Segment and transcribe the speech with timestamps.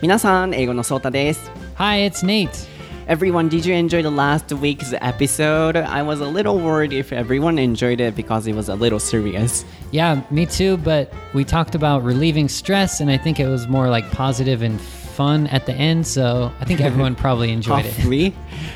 [0.00, 1.50] 皆さん、英語のソータです。
[1.76, 2.68] Hi, it's Nate.
[3.06, 5.76] Everyone, did you enjoy the last week's episode?
[5.76, 9.64] I was a little worried if everyone enjoyed it because it was a little serious.
[9.92, 13.90] Yeah, me too, but we talked about relieving stress, and I think it was more
[13.90, 17.92] like positive and fun at the end, so I think everyone probably enjoyed it.
[17.94, 18.32] Hopefully.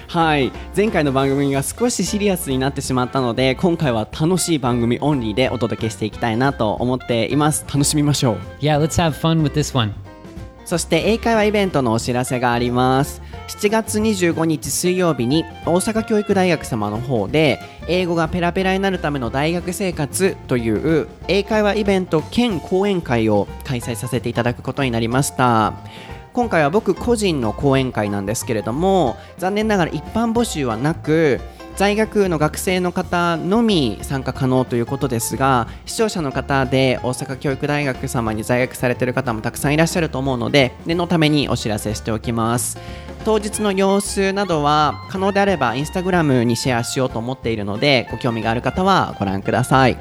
[0.09, 0.53] はい。
[0.77, 7.65] 前回の番組が少しシリアスになってしまったので、今回は楽しい番組オンリーでお届けしていきたいなと思っています。
[7.67, 8.39] 楽しみましょう。
[8.61, 9.93] Yeah, let's have fun with this one.
[10.74, 13.22] そして英会話イベントのお知らせがあります。
[13.48, 20.68] 7月25日水曜日に大阪教育大学様の方で英語がペラペラになるための大学生活とい
[21.04, 25.74] う英会話イベント兼講演会を開催させていただくことになりました。
[26.34, 31.40] 今回は僕個人の講演会なんですけれども残念ながら一般募集はなく
[31.76, 42.78] 在学の学生の方のみ参加可能ということですが視聴者の方で大阪教育大学様に在学されている方もたくさんいらっしゃると思うので念のためにお知らせしておきます。
[43.26, 49.98] 当日の様子などは可能であればインスタグラムにシェアしようと思っているのでご興味がある方はご覧ください。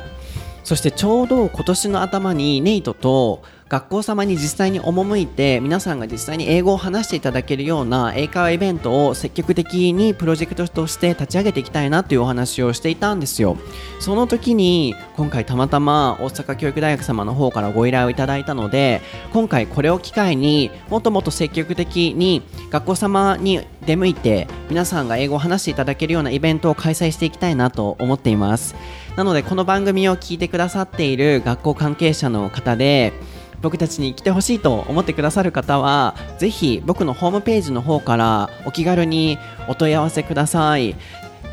[0.65, 3.43] そしてちょうど今年の頭にネイトと
[3.73, 13.57] 学校様に実際に赴いて皆さんが実際に英語を話していただけるような英会話イベントを積極的にプロジェクトとして立ち上げていきたいなというお話をしていたんですよ。
[13.99, 19.01] その時に今回たまたま大阪教育大学様の方からご依頼をいただいたので
[19.33, 28.75] 今回これを機会にもっともっと積極的に学校様に出向いて皆さんが英語を話していただけるようなイベントを開催していきたいなと思っています。
[29.17, 33.15] なのでこの番組を聞いてくださっている学校関係者の方で
[33.63, 39.39] 僕たちに来てほしいと思ってくださる方はぜひ僕のホームページの方からお気軽に
[39.69, 40.97] お問い合わせください。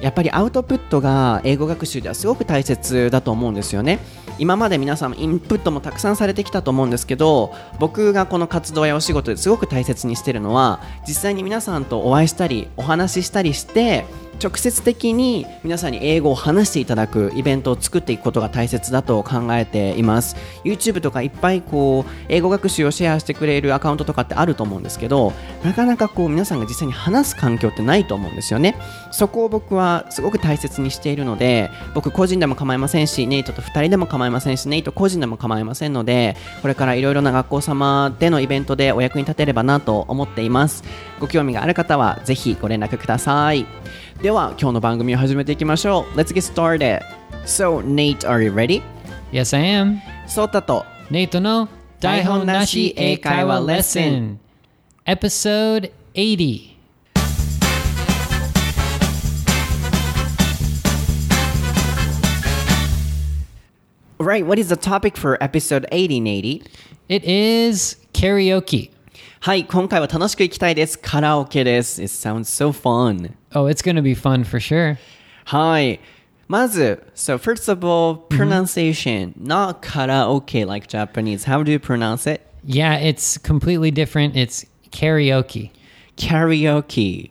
[0.02, 4.00] やっぱりアウトプットが英語学習ではすごく大切だと思うんですよね。
[4.38, 14.06] 今まで皆さんインプットもたくさんされてきたと思うんですけど僕がこの活動やお仕事ですごく大切にしてるのは実際に皆さんとお会いしたりお話ししたりして
[14.42, 20.36] 直接的に皆さんに英語を話していただくイベントを作っていくことが大切だと考えています。
[20.64, 25.34] YouTube とかいっぱいこう英語学習をシェアしてくれるアカウントとかってあると思うんですけど
[25.64, 28.76] なかなかこう皆さんが実際に話す環境ってないと思うんですよね。
[29.12, 40.84] そこを僕はすごく大切にしているので僕個人でも構いませんしネイトと2人でも構いませんしネイト個人でも構いませんのでこれからいろいろな学校様でのイベントでお役に立てればなと思っています。
[41.20, 43.66] ご興味がある方はぜひご連絡ください。
[44.23, 47.03] では今日の番組を始めていきましょう Let's get started
[47.45, 48.83] So Nate, are you ready?
[49.33, 49.99] Yes, I am.
[50.27, 51.69] ソータと Nate no
[52.01, 54.39] Daihon Nashi Eikaiwa Lesson.
[55.07, 56.75] Episode 80.
[64.19, 66.69] Right, what is the topic for episode 80, Nate?
[67.09, 68.91] It is karaoke.
[69.41, 70.99] はい、今回は楽しくいきたいです。
[70.99, 72.03] カラオケです。
[72.03, 73.33] It sounds so fun.
[73.53, 74.97] Oh, it's going to be fun for sure.
[75.45, 76.01] はい。
[76.49, 81.45] まず、so first of all, pronunciation, not karaoke like Japanese.
[81.45, 82.43] How do you pronounce it?
[82.67, 84.37] Yeah, it's completely different.
[84.37, 85.71] It's karaoke.
[86.17, 87.31] Karaoke.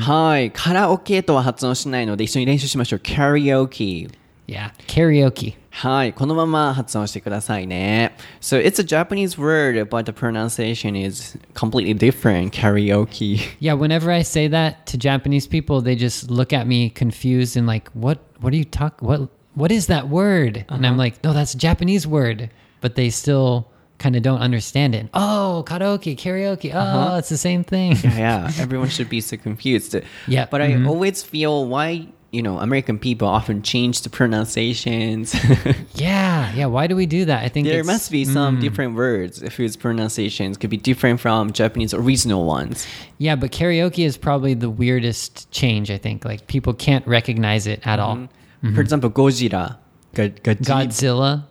[0.00, 0.50] はい。
[0.50, 2.98] カラオケとは発音しないので一緒に練習しましょう。
[3.00, 4.10] Karaoke.
[4.46, 5.56] Yeah, karaoke.
[5.72, 6.12] はい。
[6.12, 8.16] このまま発音してくださいね。
[8.40, 12.50] So it's a Japanese word, but the pronunciation is completely different.
[12.52, 13.40] Karaoke.
[13.60, 17.66] Yeah, whenever I say that to Japanese people, they just look at me confused and
[17.66, 18.18] like, "What?
[18.40, 19.00] What are you talk?
[19.00, 19.28] What?
[19.54, 23.68] What is that word?" And I'm like, "No, that's a Japanese word," but they still
[23.98, 25.08] kind of don't understand it.
[25.12, 26.70] Oh, karaoke, karaoke.
[26.72, 27.96] Oh, it's the same thing.
[28.04, 29.96] yeah, everyone should be so confused.
[30.28, 35.35] Yeah, But I always feel why, you know, American people often change the pronunciations.
[35.93, 36.65] yeah, yeah.
[36.65, 37.43] Why do we do that?
[37.43, 38.61] I think there must be some mm.
[38.61, 42.87] different words whose pronunciations could be different from Japanese original ones.
[43.19, 45.91] Yeah, but karaoke is probably the weirdest change.
[45.91, 48.15] I think like people can't recognize it at all.
[48.15, 48.67] Mm-hmm.
[48.67, 48.75] Mm-hmm.
[48.75, 49.77] For example, Gojira.
[50.15, 50.87] Go- Godzilla.
[50.87, 51.43] Godzilla.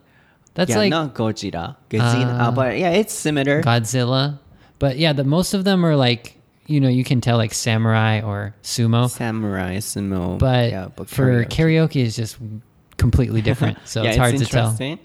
[0.55, 1.77] That's yeah, like not Gojira.
[1.91, 2.41] Godzilla.
[2.41, 2.51] Uh, ah.
[2.51, 3.63] but yeah, it's similar.
[3.63, 4.41] Godzilla.
[4.81, 6.42] But yeah, the most of them are like
[6.72, 9.10] you know you can tell like samurai or sumo.
[9.10, 10.38] Samurai, sumo.
[10.38, 11.50] But, yeah, but for karaoke.
[11.50, 12.38] karaoke is just
[12.98, 13.78] completely different.
[13.86, 14.72] So yeah, it's hard to tell.
[14.72, 15.00] interesting.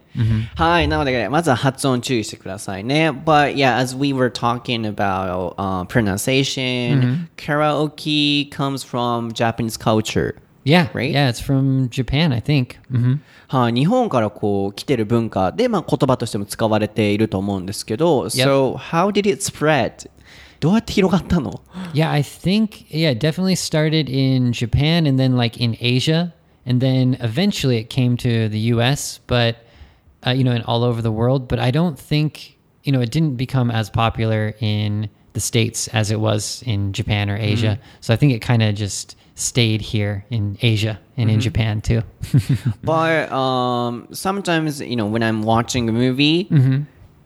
[0.57, 3.11] はい、なので、まずは発音注意してくださいね。
[3.11, 10.37] But yeah, as we were talking about、uh, pronunciation, karaoke comes from Japanese culture.
[10.65, 11.11] Yeah, Right?
[11.11, 12.77] yeah, it's from Japan, I think.
[12.91, 13.17] hmm
[13.49, 20.09] はい、日本からこう来てる文化で、まあ、言葉としても使われていると思うんですけど、So, how did it spread?
[20.61, 21.61] どうやって広がったの
[21.93, 26.33] Yeah, I think yeah, it definitely started in Japan and then like in Asia,
[26.67, 29.21] and then eventually it came to the U.S.
[29.27, 29.57] But
[30.27, 31.49] uh, you know, and all over the world.
[31.49, 36.11] But I don't think you know, it didn't become as popular in the States as
[36.11, 37.79] it was in Japan or Asia.
[38.01, 42.03] So I think it kind of just stayed here in Asia and in Japan too.
[42.83, 46.49] But um, sometimes, you know, when I'm watching a movie,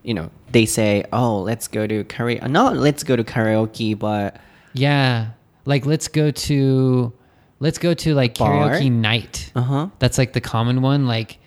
[0.03, 4.37] you know, they say, "Oh, let's go to karaoke." Not let's go to karaoke, but
[4.73, 5.29] yeah.
[5.65, 7.13] Like let's go to
[7.59, 8.71] let's go to like Bar?
[8.71, 9.51] karaoke night.
[9.55, 9.89] uh-huh.
[9.99, 11.05] That's like the common one.
[11.07, 11.37] Like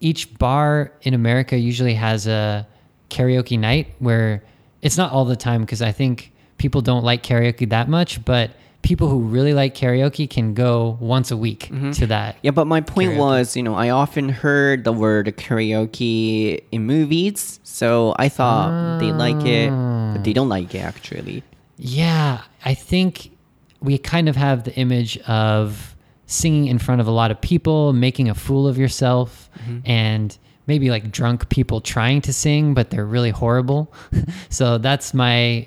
[0.00, 2.66] each bar in America usually has a
[3.10, 4.42] karaoke night where
[4.82, 8.50] it's not all the time because I think people don't like karaoke that much, but
[8.86, 11.90] people who really like karaoke can go once a week mm-hmm.
[11.90, 12.36] to that.
[12.42, 13.18] Yeah, but my point Karaoke.
[13.18, 19.10] was, you know, I often heard the word karaoke in movies, so I thought they
[19.10, 21.42] like it, but they don't like it actually.
[21.76, 23.32] Yeah, I think
[23.80, 25.96] we kind of have the image of
[26.26, 29.80] singing in front of a lot of people, making a fool of yourself, mm-hmm.
[29.84, 33.92] and maybe like drunk people trying to sing, but they're really horrible.
[34.48, 35.66] so that's my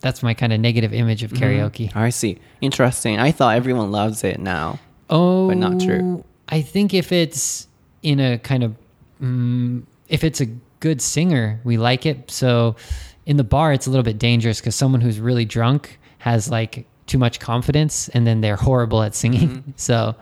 [0.00, 1.94] that's my kind of negative image of karaoke.
[1.94, 2.38] I see.
[2.60, 3.18] Interesting.
[3.18, 4.78] I thought everyone loves it now.
[5.08, 6.24] Oh, But not true.
[6.48, 7.68] I think if it's
[8.02, 8.76] in a kind of,
[9.22, 10.46] mm, if it's a
[10.80, 12.30] good singer, we like it.
[12.30, 12.76] So
[13.26, 16.86] in the bar, it's a little bit dangerous because someone who's really drunk has like
[17.06, 19.48] too much confidence and then they're horrible at singing.
[19.48, 19.70] Mm-hmm.
[19.76, 20.14] So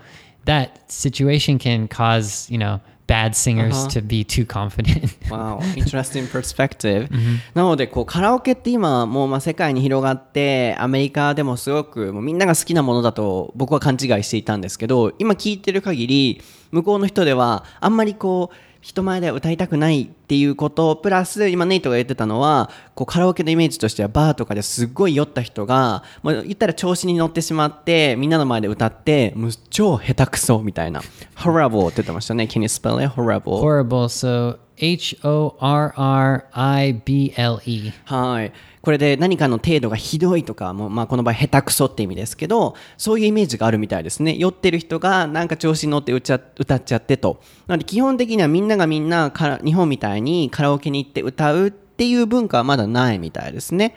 [0.44, 3.88] that situation can cause, you know, bad singers Uh-huh.
[3.88, 5.16] to be too confident.
[5.30, 7.08] Wow, interesting perspective.
[7.54, 16.40] なのでこうカラオケって今もうまあ世界に広がってアメリカでもすごくもうみんなが好きなものだと僕は勘違いしていたんですけど今聞いてる限り
[16.70, 31.00] 向こうの人ではあんまりこう人前では歌いたくないっていうことプラス今ネイトが言ってたのはこうカラオケのイメージとしてはバーとかですっごい酔った人がもう言ったら調子に乗ってしまってみんなの前で歌ってもう超下手くそみたいな
[31.36, 33.12] horrible って言ってましたね Can you spell it?
[33.14, 34.08] horrible Horrible.
[34.08, 37.92] So H O R R I B L E.
[38.04, 38.52] はい。
[38.80, 44.36] これで何かの程度がひどいとか、もうまあこの場合下手くそって意味ですけど、そういうイメージがあるみたいですね。
[44.36, 47.40] 酔ってる人がなんか調子に乗って歌っちゃ歌っちゃってと。
[47.66, 53.94] なので基本的にはみんながみんなから日本みたいにカラオケに行って歌うっていう文化はまだないみたいですね。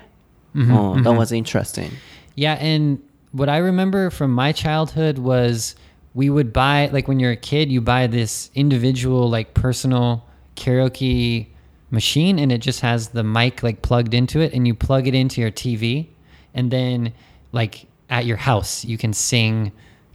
[0.54, 0.68] うん
[1.04, 1.92] That was interesting.
[2.36, 3.02] Yeah, and
[3.34, 5.76] what I remember from my childhood was
[6.14, 10.24] we would buy like when you're a kid, you buy this individual like personal
[10.56, 11.48] karaoke
[11.90, 15.14] machine and it just has the mic like plugged into it and you plug it
[15.14, 16.08] into your TV
[16.54, 17.14] and then
[17.52, 19.72] like at your house you can sing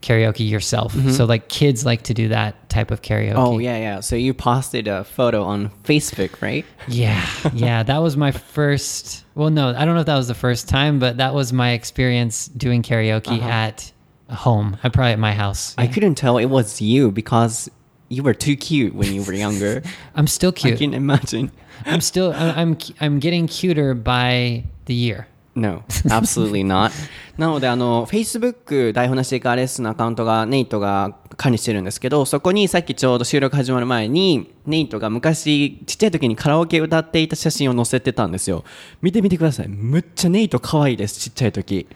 [0.06, 0.94] karaoke yourself.
[0.94, 1.10] Mm-hmm.
[1.10, 3.34] So like kids like to do that type of karaoke.
[3.36, 4.00] Oh yeah, yeah.
[4.00, 6.64] So you posted a photo on Facebook, right?
[6.86, 9.24] Yeah, yeah, that was my first.
[9.34, 11.72] Well, no, I don't know if that was the first time, but that was my
[11.72, 13.48] experience doing karaoke uh-huh.
[13.48, 13.92] at
[14.30, 14.78] home.
[14.82, 15.74] I probably at my house.
[15.76, 17.68] I couldn't tell it was you because
[18.08, 19.82] you were too cute when you were younger.
[20.14, 20.78] I'm still I cute.
[20.78, 21.50] can imagine.
[21.84, 22.32] I'm still.
[22.32, 22.76] I- I'm.
[23.00, 25.26] I'm getting cuter by the year.
[25.54, 26.92] No, absolutely not.
[27.38, 38.64] なので、あの、Facebook 台本なしエカーレッスンのアカウントがネイトが管理してるんですけど、そこにさっきちょうど収録始まる前に、ネイトが昔ちっちゃい時にカラオケ歌っていた写真を載せてたんですよ。
[39.00, 39.68] 見てみてください。
[39.68, 41.86] むっちゃネイト可愛いです、ちっちゃい時。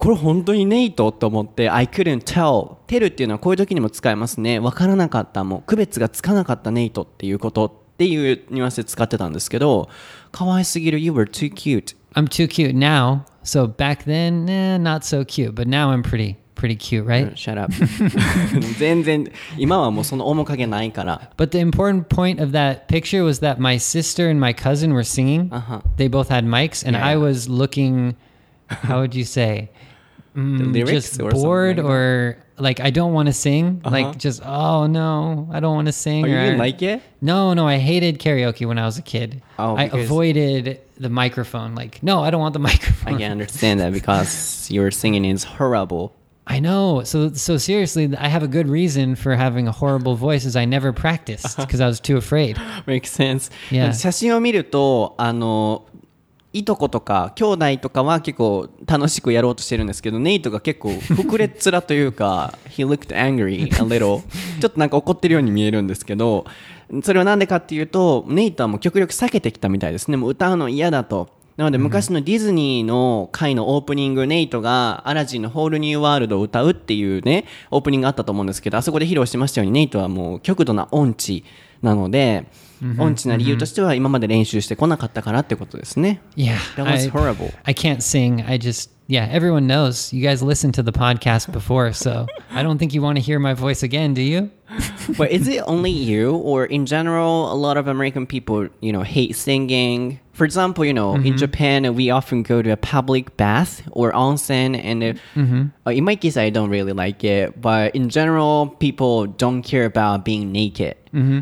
[0.00, 2.76] これ本当にネイトと思って、I couldn't tell。
[2.86, 4.58] テルっていうのはこういう時にも使えますね。
[4.58, 9.90] わからなかった、もう区別がつかなかったネイトっていうことっていうニュアンスで使ってたんですけど、
[10.32, 11.94] 可愛すぎる、You were too cute.
[12.14, 13.24] I'm too cute now.
[13.44, 15.52] So back then, eh, not so cute.
[15.52, 17.34] But now I'm pretty, pretty cute, right?
[17.34, 17.70] Shut up
[18.78, 24.94] 全然今はもうその面影ないから But the important point of that picture was that my sister and my cousin
[24.94, 25.50] were singing.
[25.52, 25.82] Uh-huh.
[25.98, 28.14] They both had mics, and Yeah, I was looking.
[28.68, 29.68] How would you say?
[30.35, 31.91] Mm, lyrics just or something bored, like that?
[31.91, 33.81] or like I don't want to sing.
[33.85, 33.95] Uh-huh.
[33.95, 36.25] Like just oh no, I don't want to sing.
[36.25, 37.01] Oh, you or didn't like it?
[37.21, 39.41] No, no, I hated karaoke when I was a kid.
[39.57, 41.73] Oh, I because- avoided the microphone.
[41.75, 43.13] Like no, I don't want the microphone.
[43.13, 46.13] I can understand that because your singing is horrible
[46.47, 47.01] I know.
[47.03, 50.45] So so seriously, I have a good reason for having a horrible voice.
[50.45, 52.57] Is I never practiced because I was too afraid.
[52.85, 53.91] makes sense Yeah.
[53.93, 55.85] 写真を見るとあの
[56.52, 64.22] いとことか兄弟とかは結構楽しくやろうとしてるんですけどネイトが結構膨れっ面というか he looked angry a little.
[64.60, 66.44] ちょっとなんか怒ってるように見えるんですけど
[67.04, 70.16] それはなんでかっていうとネイトはもう極力避けてきたみたいですね。
[70.16, 71.40] もう歌うの嫌だと。
[71.56, 81.44] なので昔のディズニーの回のオープニング、ネイトがアラジンのホールニューワールドを歌うっていうね、オープニングがあったと思うんですけど、あそこで披露しましたように、ネイトはもう極度な音痴
[81.82, 82.46] なので、
[82.98, 86.20] 音痴な理由としては今まで練習してこなかったからってことですね。
[86.36, 87.52] Yeah, That was I, horrible.
[87.64, 88.46] I can't sing.
[88.46, 90.12] I just yeah, everyone knows.
[90.12, 93.40] You guys listened to the podcast before, so I don't think you want to hear
[93.40, 94.52] my voice again, do you?
[95.18, 99.02] but is it only you, or in general, a lot of American people, you know,
[99.02, 100.20] hate singing?
[100.32, 104.78] For example, you know, in Japan, we often go to a public bath or onsen,
[104.78, 107.60] and uh, uh, in my case, I don't really like it.
[107.60, 110.96] But in general, people don't care about being naked.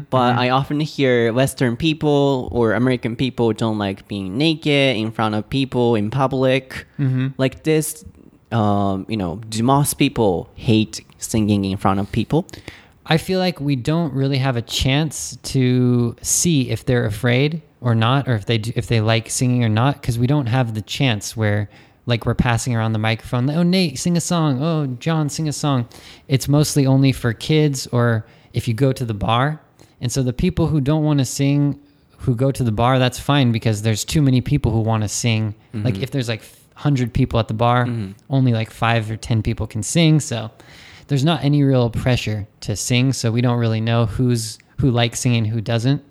[0.08, 5.34] But I often hear Western people or American people don't like being naked in front
[5.34, 6.88] of people in public.
[7.38, 8.05] Like this,
[8.52, 12.47] um, you know, do most people hate singing in front of people?
[13.07, 17.95] I feel like we don't really have a chance to see if they're afraid or
[17.95, 20.75] not, or if they do, if they like singing or not, because we don't have
[20.75, 21.71] the chance where
[22.05, 23.47] like we're passing around the microphone.
[23.47, 24.62] Like, oh, Nate, sing a song.
[24.62, 25.87] Oh, John, sing a song.
[26.26, 29.61] It's mostly only for kids or if you go to the bar.
[30.00, 31.81] And so the people who don't want to sing,
[32.19, 35.09] who go to the bar, that's fine because there's too many people who want to
[35.09, 35.55] sing.
[35.73, 36.43] Like if there's like
[36.85, 37.87] hundred people at the bar,
[38.30, 40.20] only like five or ten people can sing.
[40.20, 40.50] So
[41.08, 45.20] there's not any real pressure to sing, so we don't really know who's who likes
[45.20, 46.02] singing, who doesn't.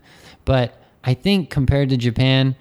[0.45, 2.55] But I think compared to Japan,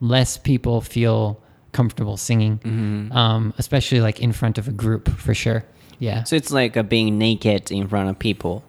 [0.00, 1.40] less people feel
[1.72, 2.58] comfortable singing,
[3.12, 5.64] um, especially like in front of a group for sure.
[5.98, 8.64] Yeah, So it's like being naked in front of people.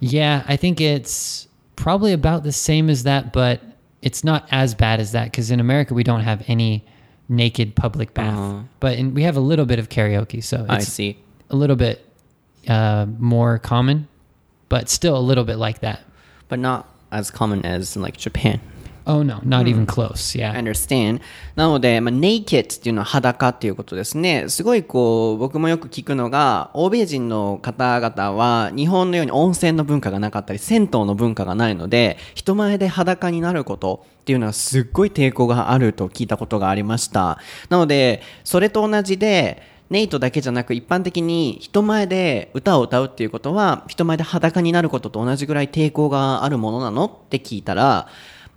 [0.00, 3.60] yeah, I think it's probably about the same as that, but
[4.00, 6.84] it's not as bad as that because in America we don't have any
[7.28, 8.62] naked public bath, Uh-huh.
[8.80, 11.18] but in, we have a little bit of karaoke, so I it's see.
[11.50, 12.04] a little bit
[12.66, 14.08] uh, more common,
[14.68, 16.00] but still a little bit like that.
[16.48, 18.60] But not as common as in like Japan.
[19.10, 20.38] Oh no, not even close.
[20.38, 20.52] Yeah.
[20.52, 21.22] I understand.
[21.56, 24.50] なので、まあ、naked っていうのは裸っていうことですね。
[24.50, 37.38] すごいこう、僕もよく聞くのが、欧米人の方々は、日本のように温泉の文化がなかったり、銭湯の文化がないので、人前で裸になることっていうのはすっごい抵抗があると聞いたことがありました。
[37.70, 48.06] なので、それと同じで、ネイトだけじゃなく一般的に人前で歌を歌うっていうことは人前で裸になることと同じぐらい抵抗があるものなのって聞いたら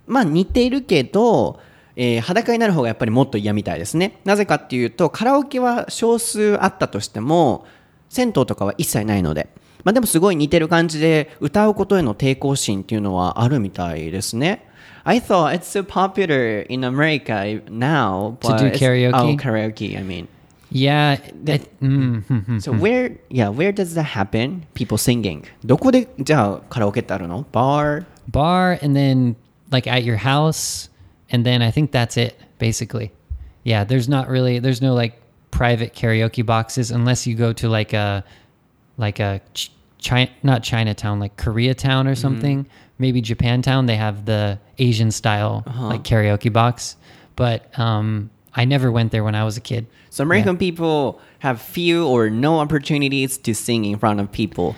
[0.06, 1.60] まあ似ているけど、
[1.96, 7.66] えー裸になる方がやっぱりもっと嫌みたいですねなぜかっていうとカラオケは少数あったとしても
[8.08, 9.48] 銭湯とかは一切ないので
[9.84, 14.66] まあでもすごい似てる感じで歌うことへの抵抗心っていうのはあるみたいですね
[15.04, 19.12] I thought it's so popular in America now To but do it's- karaoke?
[19.14, 20.28] Oh, karaoke I mean
[20.74, 21.20] Yeah.
[21.44, 22.58] That- mm, hmm, hmm.
[22.60, 24.62] So where, yeah, where does that happen?
[24.72, 25.44] People singing.
[25.62, 28.06] どこでじゃあカラオケってあるの ?bar?
[28.30, 29.34] Bar and then
[29.72, 30.88] like at your house,
[31.30, 33.12] and then I think that's it basically.
[33.64, 33.84] Yeah.
[33.84, 34.58] There's not really.
[34.58, 38.24] There's no like private karaoke boxes unless you go to like a
[38.96, 42.66] like a ch- China, not Chinatown, like Koreatown or something.
[42.98, 43.86] Maybe Japantown.
[43.86, 46.96] They have the Asian style like karaoke box,
[47.36, 49.86] but um, I never went there when I was a kid.
[50.10, 54.76] So American people have few or no opportunities to sing in front of people.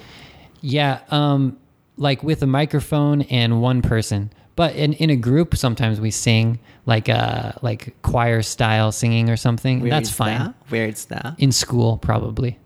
[0.60, 1.58] Yeah, um,
[1.96, 4.30] like with a microphone and one person.
[4.56, 9.36] But in, in a group, sometimes we sing like uh like choir style singing or
[9.36, 9.80] something.
[9.80, 10.38] Where That's fine.
[10.38, 10.54] that?
[10.68, 11.34] Where is that?
[11.38, 12.58] In school, probably.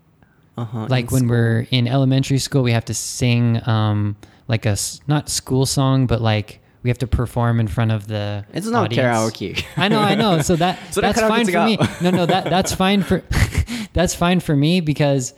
[0.57, 1.29] Uh-huh, Like when school.
[1.31, 4.15] we're in elementary school, we have to sing um
[4.47, 4.77] like a
[5.07, 8.45] not school song, but like we have to perform in front of the.
[8.53, 9.07] It's not audience.
[9.07, 9.65] karaoke.
[9.75, 10.41] I know, I know.
[10.41, 11.77] So that So that's fine for me.
[12.01, 13.23] No, no, that that's fine for
[13.93, 15.33] that's fine for me because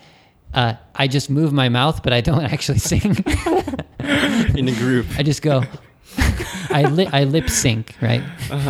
[0.54, 3.16] uh, I just move my mouth, but I don't actually sing.
[4.58, 5.06] in a group.
[5.18, 5.64] I just go.
[6.74, 8.22] I li- I lip sync, right?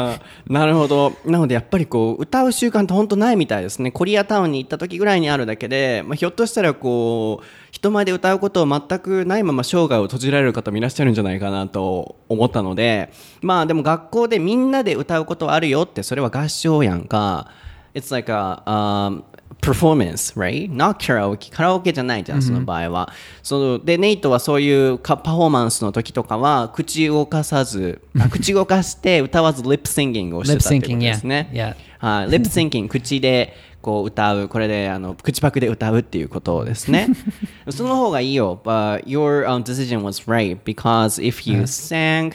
[0.48, 1.14] なるほど。
[1.26, 3.92] なのでやっぱりこう歌う習慣って本当ないみたいですね。
[3.92, 17.48] コリアタウンに行った時ぐらいにあるだけで、まあ、ひょっとしたらこう人前で歌うことを全くないまま生涯を閉じられる方もいらっしゃるんじゃないかなと思ったので、まあでも学校でみんなで歌うことはあるよってそれは合唱やんか。
[17.94, 19.24] It's like a、um,
[19.62, 20.70] performance, right?
[20.70, 21.52] Not karaoke.
[21.52, 23.14] カラオケじゃないじゃん、その場合は。
[23.44, 31.50] そので、ネイトはそういうかパフォーマンスの時とかは、口動かさず、あ 口動かして歌わず、リップシンギングをしてたってことですね。
[31.54, 37.10] リップシンキング、 口でこう歌う、これであの口パクで歌うっていうことですね。
[37.70, 38.60] その方がいいよ。
[38.64, 42.34] But your、um, decision was right because if you sang,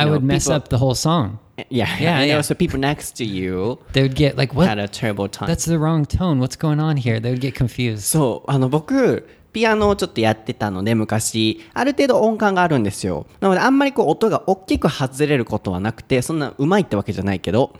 [0.00, 1.38] I know, would mess people- up the whole song.
[1.68, 2.36] Yeah, Yeah, I know.
[2.38, 2.42] yeah.
[2.42, 4.66] So people next to you They would get like, what?
[4.68, 5.46] had a terrible time.
[5.46, 6.38] That's the wrong tone.
[6.40, 7.20] What's going on here?
[7.20, 7.98] They would get confused.
[7.98, 13.26] そう、あの僕、ピアノをちょっとやってたので昔、ある程度音感があるんですよ。
[13.40, 17.72] なのであんまりこう音が大きく外れることはなくて、そんな上手いってわけじゃないけど、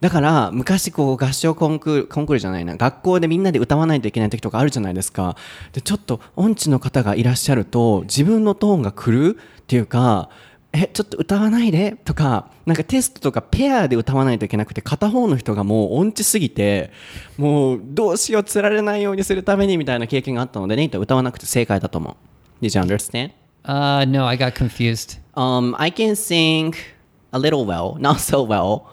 [0.00, 5.36] だから昔こう合唱コンクール、コンクールじゃないな、学校でみんなで歌わないといけない時とかあるじゃないですか。
[5.74, 10.30] で、ちょっと音痴の方がいらっしゃると、自分のトーンが来るっていうか、
[10.75, 16.89] え、ちょっと歌わないでとか、なんかテストとかペアで歌わないといけなくて、片方の人がもう音痴すぎて、
[17.37, 22.17] もうどうしよう、つられないようにするためにみたいな経験があったので、ネイトは歌わなくて正解だと思
[22.61, 22.65] う。
[22.65, 23.31] Did you understand?
[23.65, 25.19] Uh, no, I got confused.
[25.35, 26.73] Um, I can sing
[27.31, 28.87] a little well, not so well,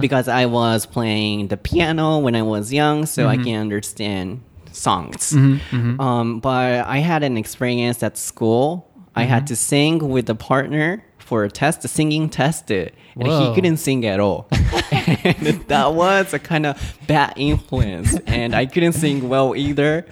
[0.00, 4.40] because I was playing the piano when I was young, so I can understand
[4.72, 5.34] songs.
[6.00, 8.88] Um, but I had an experience at school.
[9.14, 13.47] I had to sing with a partner for a test, a singing test, and Whoa.
[13.47, 14.49] he couldn't sing at all.
[14.91, 16.75] and that was a kind of
[17.07, 20.05] bad influence, and I couldn't sing well either.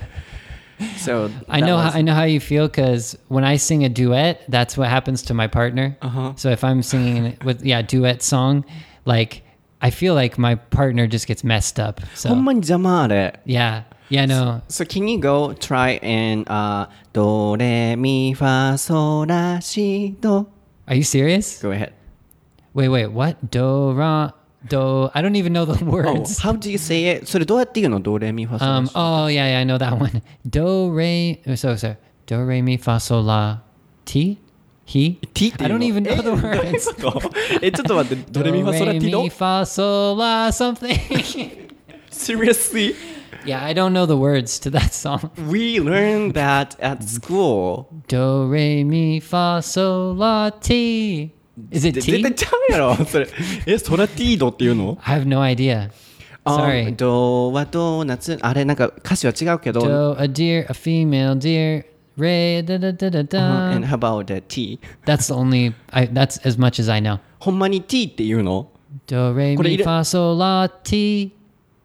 [0.96, 1.92] So I know was...
[1.92, 5.24] how, I know how you feel because when I sing a duet, that's what happens
[5.24, 5.98] to my partner.
[6.02, 6.36] Uh-huh.
[6.38, 8.64] So if I'm singing with yeah duet song,
[9.04, 9.44] like
[9.82, 12.00] I feel like my partner just gets messed up.
[12.16, 12.30] So
[13.44, 13.84] yeah.
[14.08, 14.62] Yeah, no.
[14.70, 20.16] So, so can you go try and uh do re mi fa sol la si
[20.22, 20.48] do
[20.88, 21.61] are you serious?
[21.62, 21.93] Go ahead.
[22.75, 23.37] Wait, wait, what?
[23.50, 24.33] Do ra
[24.69, 25.11] do?
[25.14, 26.38] I don't even know the Oh, words.
[26.38, 27.26] how do you say it?
[27.26, 28.00] それどうやって言うの？
[28.00, 28.87] ドレミファソラ Um.
[28.87, 28.93] シ。
[28.97, 30.23] Oh yeah, yeah, I know that one.
[30.49, 31.40] Do re.
[31.57, 31.97] So so.
[32.26, 33.61] Do re mi fa sol la
[34.04, 34.38] ti.
[34.87, 35.19] He.
[35.33, 37.02] ティっていうの I don't even know the えどういう words.
[37.02, 37.31] こと
[37.62, 38.25] えちょっと待って。
[38.33, 41.71] ドレミファソラティ Do ド re mi fa sol la something.
[42.11, 42.95] Seriously?
[43.49, 45.31] yeah, I don't know the words to that song.
[45.49, 47.88] We learned that at school.
[48.09, 51.33] Do re mi fa sol la ti.
[51.71, 52.23] Is it で絶 T?
[52.23, 52.97] 対ちゃうやろ。
[53.04, 53.28] それ。
[53.66, 55.90] え、ソラティードっていうの I have no idea.
[56.45, 56.95] Sorry.
[56.97, 58.38] ドはドーナツ。
[58.43, 59.81] あれなんか歌詞は違うけど。
[59.81, 61.85] Do a deer, a female deer,
[62.19, 63.71] re da da da da da.
[63.71, 64.78] And how about the T?
[65.07, 65.75] That's the only.
[65.90, 66.09] I.
[66.09, 67.21] That's as much as I know.
[67.38, 68.71] ほんまに T っていうの
[69.07, 71.31] Do re これ mi 入れ- fa sol la ti.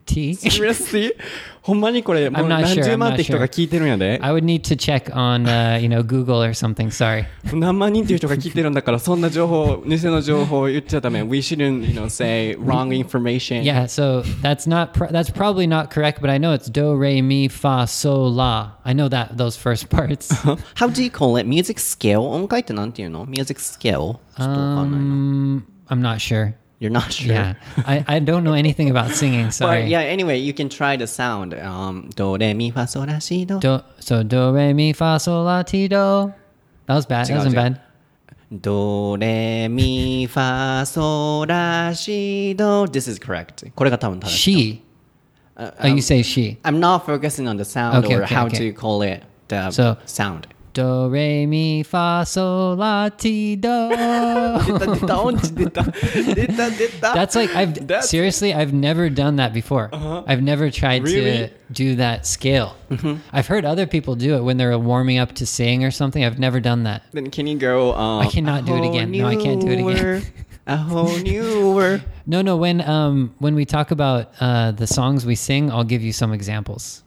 [0.10, 0.32] T.
[0.32, 1.14] Seriously?
[1.62, 4.20] ほんまにこれ、もう I'm not 何 sure, 十万 I'm って not 人が聞いてるんやで。
[4.24, 6.90] I would need to check on, uh, you know, Google or something.
[6.90, 7.26] Sorry.
[7.54, 11.22] 何万人っていう人が聞いてるんだから、そんな情報、偽の情報を言っちゃダメ。
[11.22, 13.62] We shouldn't, you know, say wrong information.
[13.62, 17.22] Yeah, so that's not pr- that's probably not correct, but I know it's do re
[17.22, 18.78] mi fa sol la.
[18.84, 20.34] I know that those first parts.
[20.76, 21.46] How do you call it?
[21.46, 22.22] Music scale?
[22.22, 23.92] 音階ってなんていうの ?Music scale?
[23.92, 25.06] ちょっとわかんないな。
[25.06, 26.54] um, I'm not sure.
[26.84, 27.34] You're not sure?
[27.34, 27.56] Yeah,
[27.86, 29.48] I, I don't know anything about singing.
[29.48, 29.86] But Sorry.
[29.88, 31.54] yeah, anyway, you can try the sound.
[31.54, 33.60] Um, ドレミファソラシド。
[33.60, 36.32] Do, so do re mi fa sol la ti do.
[36.88, 37.28] That was bad.
[37.28, 37.80] That wasn't bad.
[38.52, 42.86] ドレミファソラシド。
[42.86, 43.70] This is correct.
[43.76, 44.82] これが多分正しい。
[45.58, 45.70] She.
[45.84, 46.58] Oh, you say she.
[46.64, 48.72] I'm not focusing on the sound Okay, or okay, how okay.
[48.72, 50.48] to call it the So- sound.
[50.75, 53.69] Do re mi fa sol la ti do.
[57.15, 59.89] That's like I've That's seriously I've never done that before.
[59.93, 60.25] Uh-huh.
[60.27, 61.47] I've never tried really?
[61.47, 62.75] to do that scale.
[62.91, 63.23] Mm-hmm.
[63.33, 66.25] I've heard other people do it when they're warming up to sing or something.
[66.25, 67.05] I've never done that.
[67.13, 67.95] Then can you go?
[67.95, 69.13] Um, I cannot do it again.
[69.13, 70.25] No, I can't do it again.
[70.67, 72.03] a whole new world.
[72.27, 72.57] no, no.
[72.57, 76.33] When um when we talk about uh, the songs we sing, I'll give you some
[76.33, 77.04] examples.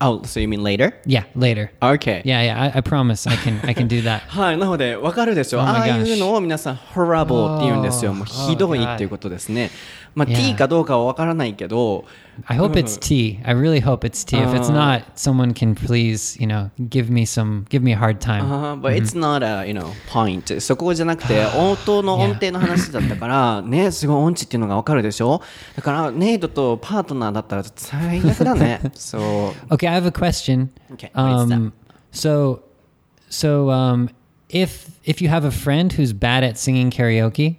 [0.00, 0.92] Oh, so you mean later?
[1.06, 1.70] Yeah, later.
[1.80, 2.20] Okay.
[2.24, 2.60] Yeah, yeah.
[2.74, 4.20] I, I promise I can I can do that.
[4.28, 6.18] はい、なので、わかるでしょ、 Oh あ my あいう gosh.
[6.18, 8.10] のを皆さん、horrible って言うんですよ。
[8.10, 9.70] Oh, もうひどいっていうことですね。
[10.19, 10.49] まあ、Yeah.
[10.51, 12.03] T かどうかはわからないけど、
[12.45, 13.39] I hope it's T.
[13.43, 14.37] I really hope it's T.
[14.37, 14.73] If it's Uh.
[14.73, 18.43] not, someone can please, you know, give me some give me a hard time.
[18.43, 20.59] あー but it's not a, you know, point.
[20.59, 25.41] そこじゃなくて、音頭の音程の話だったから、ね、すごい音痴っていうのがわかるでしょ
[25.75, 28.81] だから、ネイドとパートナーだったら最悪だね。
[28.95, 29.17] そ
[29.69, 29.73] う。
[29.73, 30.69] Okay, I have a question.
[30.93, 31.11] Okay?
[31.13, 31.71] Um,
[32.11, 32.61] so,
[33.29, 34.09] so um,
[34.49, 37.57] if if you have a friend who's bad at singing karaoke,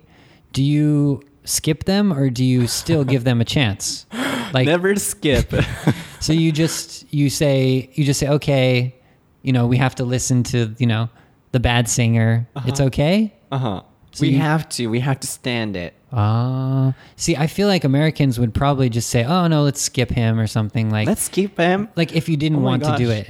[0.53, 1.21] do you
[1.51, 4.07] skip them or do you still give them a chance?
[4.53, 5.53] Like, Never skip.
[6.21, 8.97] so you just you say you just say okay,
[9.43, 11.09] you know, we have to listen to you know
[11.53, 12.49] the bad singer.
[12.67, 13.33] It's okay.
[13.53, 13.83] uh-huh.
[14.13, 14.89] So we you- have to.
[14.89, 15.95] We have to stand it.
[16.13, 20.41] Ah, see, I feel like Americans would probably just say, "Oh no, let's skip him"
[20.41, 21.89] or something like Let's skip him.
[21.95, 23.29] like if you didn't Oh want to do it.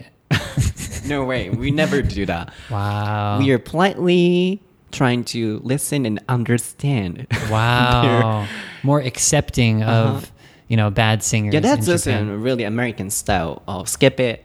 [1.06, 1.50] No way.
[1.50, 2.52] We never do that.
[2.70, 3.38] Wow.
[3.40, 7.26] We are politely trying to listen and understand.
[7.50, 8.46] Wow.
[8.82, 9.92] More accepting uh-huh.
[9.92, 10.30] of, uh -huh.
[10.68, 11.54] you know, bad singers.
[11.54, 14.44] Yeah, that's just a really American style of skip it,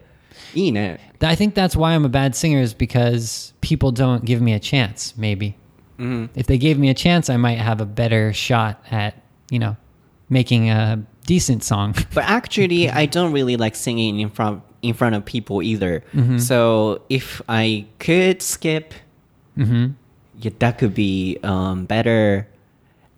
[0.53, 0.99] eat it.
[1.21, 4.59] I think that's why I'm a bad singer is because people don't give me a
[4.59, 5.55] chance, maybe.
[5.97, 6.29] Mm -hmm.
[6.33, 9.13] If they gave me a chance, I might have a better shot at,
[9.49, 9.75] you know,
[10.27, 11.93] making a decent song.
[12.13, 16.03] but actually, I don't really like singing in front in front of people either.
[16.13, 16.39] Mm -hmm.
[16.39, 16.57] So
[17.09, 18.93] if I could skip,
[19.55, 19.93] mm -hmm
[20.58, 22.46] that could be um, better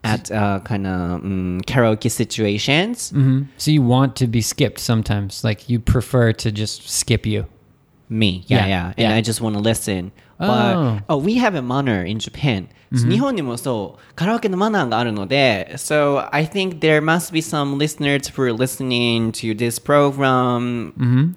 [0.05, 3.11] at uh, kind of um, karaoke situations.
[3.11, 5.45] hmm So you want to be skipped sometimes.
[5.45, 7.47] Like you prefer to just skip you.
[8.09, 9.15] Me, yeah, Yeah, yeah, and yeah.
[9.15, 10.13] I just want to listen.
[10.39, 10.99] But Oh.
[11.09, 12.69] oh, we have a manner in Japan.
[12.95, 20.93] 日本にもそうカラオケのマナーがあるので、so I think there must be some listeners who are listening to this program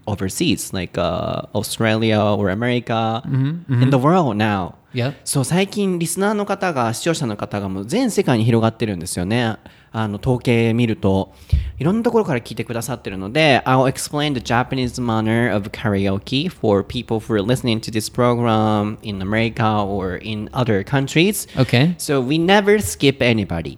[0.05, 4.75] overseas, like uh, Australia or America, in the world now.
[4.93, 5.13] Yep.
[5.25, 9.57] そう最近リスナーの方が視聴者の方がもう全世界に広がってるんですよね
[9.91, 11.33] あの統計見ると
[11.79, 18.97] いろんなところから聞いてくださってるので I'll explain the Japanese manner of karaoke for people who are listening to this program
[19.01, 21.95] in America or in other countries Okay.
[21.97, 23.77] so we never skip anybody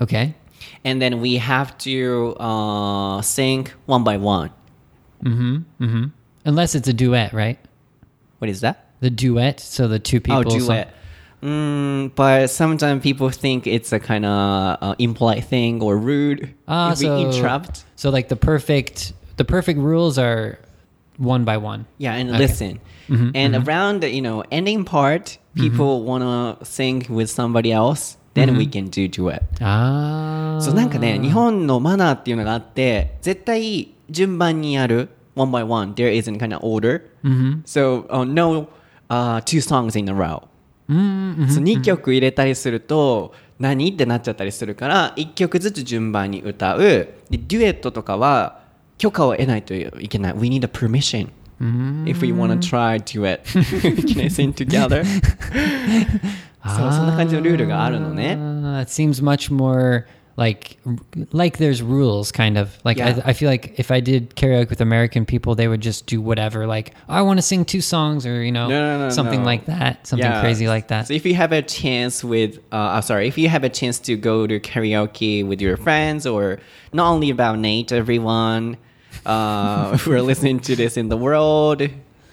[0.00, 0.34] Okay.
[0.84, 4.50] and then we have to uh, sing one by one
[6.44, 7.58] Unless it's a duet, right?
[8.38, 8.84] what is that?
[9.00, 10.40] The duet, so the two people.
[10.40, 10.88] Oh, duet.
[11.42, 16.92] Mm, but sometimes people think it's a kind of uh, impolite thing or rude Ah,
[16.92, 17.84] if we so interrupt.
[17.94, 20.58] So like the perfect, the perfect rules are
[21.18, 21.84] one by one.
[21.98, 22.38] Yeah, and Okay.
[22.38, 22.80] listen.
[23.34, 28.16] and around the you know ending part, people wanna sing with somebody else.
[28.34, 29.42] Then we can do duet.
[29.60, 30.58] Ah.
[30.60, 35.10] そうなんかね、日本のマナーっていうのがあって、絶対順番にやる。
[35.36, 35.94] One by one.
[35.94, 37.02] There isn't kind of order.
[37.66, 38.68] So, uh, no
[39.11, 40.41] Uh, two songs in a row.
[40.89, 48.59] そう2曲入れたりすると何ってなっちゃったりするから1曲ずつ順番に歌うでデュエットとかは
[48.97, 51.29] 許可を得ないといけない We need a permission
[52.05, 53.43] if we want to try duet
[54.11, 55.05] can I sing together
[56.65, 60.05] そうそんな感じのルールがあるのね Uh, it seems much more
[60.37, 60.77] like
[61.33, 63.19] like there's rules kind of like Yeah.
[63.25, 66.21] I, I feel like if I did karaoke with American people they would just do
[66.21, 69.43] whatever like I want to sing two songs or you know No, no, no, something
[69.43, 70.39] like that something Yeah.
[70.41, 73.49] crazy like that So if you have a chance with, uh, I'm sorry, if you
[73.49, 76.59] have a chance to go to karaoke with your friends, or
[76.93, 78.77] not only about Nate, everyone
[79.25, 81.81] uh, who are listening to this in the world,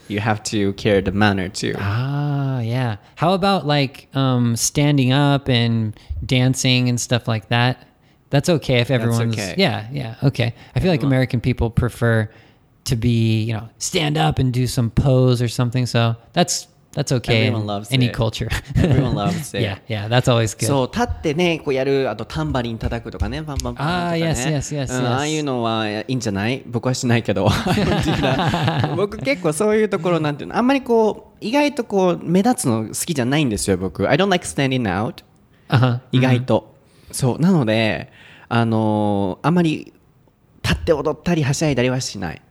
[0.06, 1.74] you have to care the manner too.
[1.78, 2.96] Ah, yeah.
[3.16, 7.84] How about like um, standing up and dancing and stuff like that?
[8.29, 9.53] That's okay if everyone's okay.
[9.57, 10.55] yeah, yeah, okay.
[10.75, 12.29] I feel like American people prefer
[12.85, 15.85] to be, you know, stand up and do some pose or something.
[15.85, 17.47] So that's that's okay.
[17.47, 18.13] Everyone in loves any it.
[18.13, 18.49] culture.
[18.75, 19.61] Everyone loves it.
[19.61, 20.67] yeah, yeah, that's always good.
[20.67, 25.09] そう立ってねこうやるあとタンバリン叩くとかねバンバンバンとかねあー yes, yes, yes, うん yes.
[25.09, 27.49] ああいうのはいいんじゃない僕はしないけど
[28.95, 35.23] 僕結構そういうところなんていうのあんまりこう意外とこう目立つの好きじゃないんですよ僕 I don't like standing out
[35.69, 35.99] uh-huh.
[36.11, 36.75] 意外と、
[37.11, 38.11] そうなので
[38.49, 39.93] あのーあんまり
[40.61, 42.41] 立って踊ったりはしゃいだりはしない、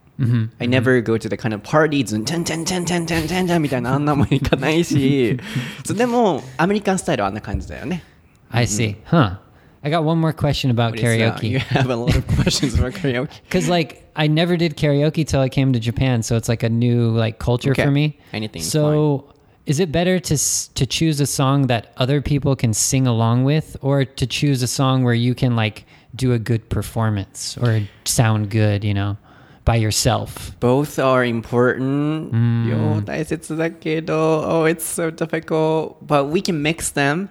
[0.59, 5.39] I never go to the kind of parties and チャンチャンチャンチャンチャンチャンチャンみたいなあんなもんいかないし
[5.85, 8.03] そ うでもアメリカンスタイルはあんな感じだよね
[8.51, 8.97] I see.
[9.07, 9.39] Huh.
[9.83, 11.39] I got one more question about What is that?
[11.41, 11.49] karaoke.
[11.49, 13.31] You have a lot of questions about karaoke.
[13.45, 16.69] Because like I never did karaoke till I came to Japan, so it's like a
[16.69, 17.83] new like culture Okay.
[17.85, 18.19] for me.
[18.35, 19.25] Anything's So
[19.67, 23.45] is it better to s- to choose a song that other people can sing along
[23.45, 27.83] with, or to choose a song where you can like do a good performance or
[28.05, 29.17] sound good, you know,
[29.65, 30.53] by yourself?
[30.61, 32.33] Both are important.
[32.69, 35.97] 両大切だけど oh, it's so difficult.
[36.05, 37.29] But we can mix them.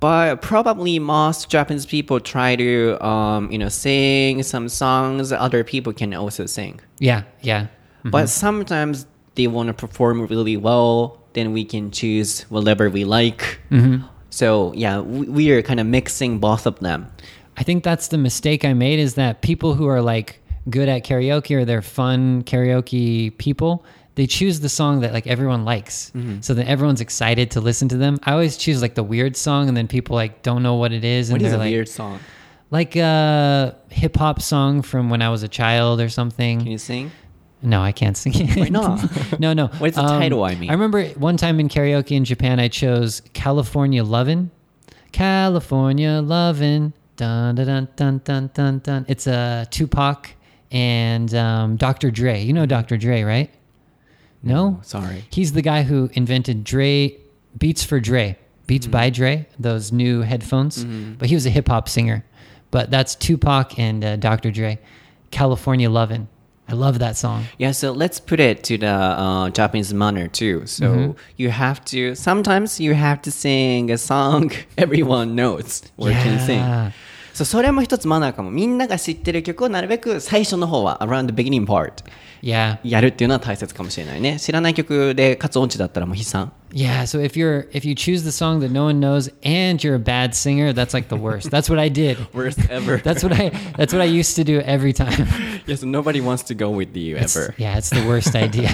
[0.00, 5.92] But probably most Japanese people try to, um, you know, sing some songs other people
[5.92, 6.80] can also sing.
[6.98, 7.66] Yeah, yeah.
[8.04, 11.17] But sometimes they want to perform really well.
[11.33, 13.59] then we can choose whatever we like.
[13.71, 14.05] Mm-hmm.
[14.29, 17.07] So yeah, we, we are kind of mixing both of them.
[17.57, 21.03] I think that's the mistake I made is that people who are like good at
[21.03, 23.83] karaoke or they're fun karaoke people,
[24.15, 26.11] they choose the song that like everyone likes.
[26.15, 26.41] Mm-hmm.
[26.41, 28.17] So then everyone's excited to listen to them.
[28.23, 31.03] I always choose like the weird song and then people like don't know what it
[31.03, 32.19] is and What is they're a like weird song?
[32.71, 36.59] like a hip hop song from when I was a child or something.
[36.59, 37.11] Can you sing?
[37.61, 38.55] No, I can't sing it.
[38.57, 39.39] Why not?
[39.39, 39.67] no, no.
[39.67, 40.69] What is the title, I mean?
[40.69, 44.51] I remember one time in karaoke in Japan, I chose California Lovin'.
[45.11, 46.93] California Lovin'.
[47.17, 49.05] Dun, dun, dun, dun, dun, dun, dun.
[49.09, 50.29] It's a Tupac
[50.71, 52.11] and um, Dr.
[52.11, 52.41] Dre.
[52.41, 52.95] You know Dr.
[52.97, 53.49] Dre, right?
[54.41, 54.79] No?
[54.83, 55.25] Sorry.
[55.29, 57.17] He's the guy who invented Dre
[57.57, 58.91] Beats for Dre, Beats Mm-hmm.
[58.91, 60.85] by Dre, those new headphones.
[60.85, 62.23] But he was a hip hop singer.
[62.71, 64.49] But that's Tupac and uh, Dr.
[64.51, 64.79] Dre.
[65.31, 66.29] California Lovin'.
[66.69, 67.45] I love that song.
[67.57, 70.65] Yeah, so let's put it to the uh, Japanese manner too.
[70.67, 76.39] So you have to sometimes you have to sing a song everyone knows or can
[76.39, 76.59] sing.
[76.59, 76.91] Yeah.
[77.33, 78.51] そうそれも一つマナーかも。
[78.51, 82.03] みんなが知ってる曲をなるべく最初の方は around the beginning part
[82.41, 82.79] Yeah.
[82.83, 84.39] やるっていうのは大切かもしれないね。
[84.39, 86.51] 知らない曲でかつ音痴だったらもう悲惨。
[86.76, 90.00] Yeah, so if you're if you choose the song that no one knows and you're a
[90.00, 91.48] bad singer, that's like the worst.
[91.50, 92.18] That's what I did.
[92.34, 92.96] Worst ever.
[92.98, 95.28] That's what I that's what I used to do every time.
[95.66, 97.54] yes, nobody wants to go with you It's- ever.
[97.58, 98.70] yeah, it's the worst idea.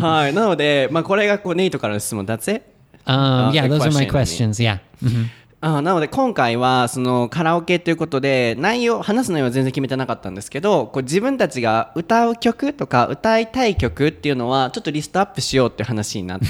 [0.00, 0.32] はい。
[0.34, 2.26] なので、まあ、これがこうネイトからの質問。
[2.26, 2.62] That's it?
[3.06, 4.60] Um, Uh, yeah, the those are my question, questions.
[4.62, 4.78] Yeah.
[5.02, 5.28] Mhm.
[5.61, 16.45] あなので今回はそのカラオケということで内容話す内容は全然決めてなかったんですけどこう自分たちが歌う曲とか歌いたい曲っていうのはちょっとリストアップしようっていう話になって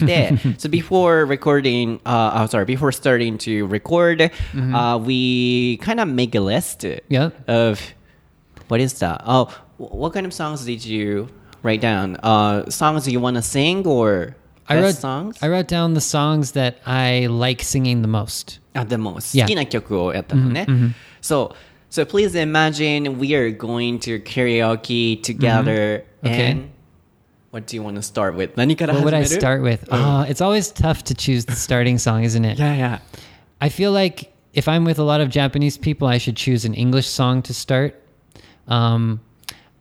[0.60, 6.40] so before recording uh, oh, sorry before starting to record、uh, we kind of make a
[6.40, 7.34] list Yep.
[7.50, 7.80] of
[8.68, 11.30] what is that oh what kind of songs did you
[11.64, 14.36] write down uh, songs you want to sing or
[14.68, 18.59] I wrote songs I wrote down the songs that I like singing the most.
[18.75, 19.47] あでも好 Yeah.
[19.47, 20.67] きな曲をやったのね。
[21.23, 21.55] So,
[21.91, 26.51] so please imagine we are going to karaoke together Okay.
[26.53, 26.69] and
[27.53, 28.53] what do you want to start with?
[28.57, 29.87] 何から What 始 would め I る start with?
[29.91, 32.59] Ah, it's always tough to choose the starting song, isn't it?
[32.59, 32.99] Yeah, yeah.
[33.61, 36.75] I feel like if I'm with a lot of Japanese people, I should choose an
[36.75, 37.95] English song to start.
[38.69, 39.21] Um,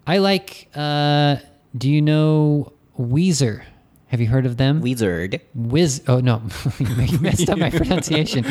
[0.06, 0.68] I like.
[0.76, 1.38] Uh,
[1.78, 3.64] do you know Weezer?
[4.09, 4.83] Have you heard of them?
[4.83, 5.41] Weezer.
[5.55, 6.03] Wiz.
[6.09, 6.43] Oh no,
[6.79, 8.45] you messed up my pronunciation.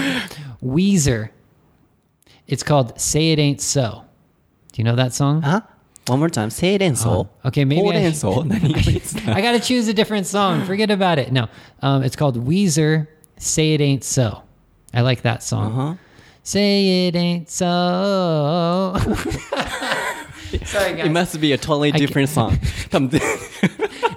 [0.63, 1.29] Weezer.
[2.47, 4.05] It's called "Say It Ain't So."
[4.71, 5.41] Do you know that song?
[5.41, 5.61] Huh?
[6.07, 6.49] One more time.
[6.51, 7.09] Say it ain't so.
[7.09, 8.13] Oh, okay, maybe I, in.
[9.27, 10.65] I got to choose a different song.
[10.65, 11.33] Forget about it.
[11.33, 11.47] No,
[11.81, 13.07] um, it's called Weezer.
[13.37, 14.43] Say it ain't so.
[14.93, 15.71] I like that song.
[15.71, 15.95] Uh-huh.
[16.43, 18.95] Say it ain't so.
[20.63, 21.05] Sorry, guys.
[21.07, 22.57] It must be a totally different song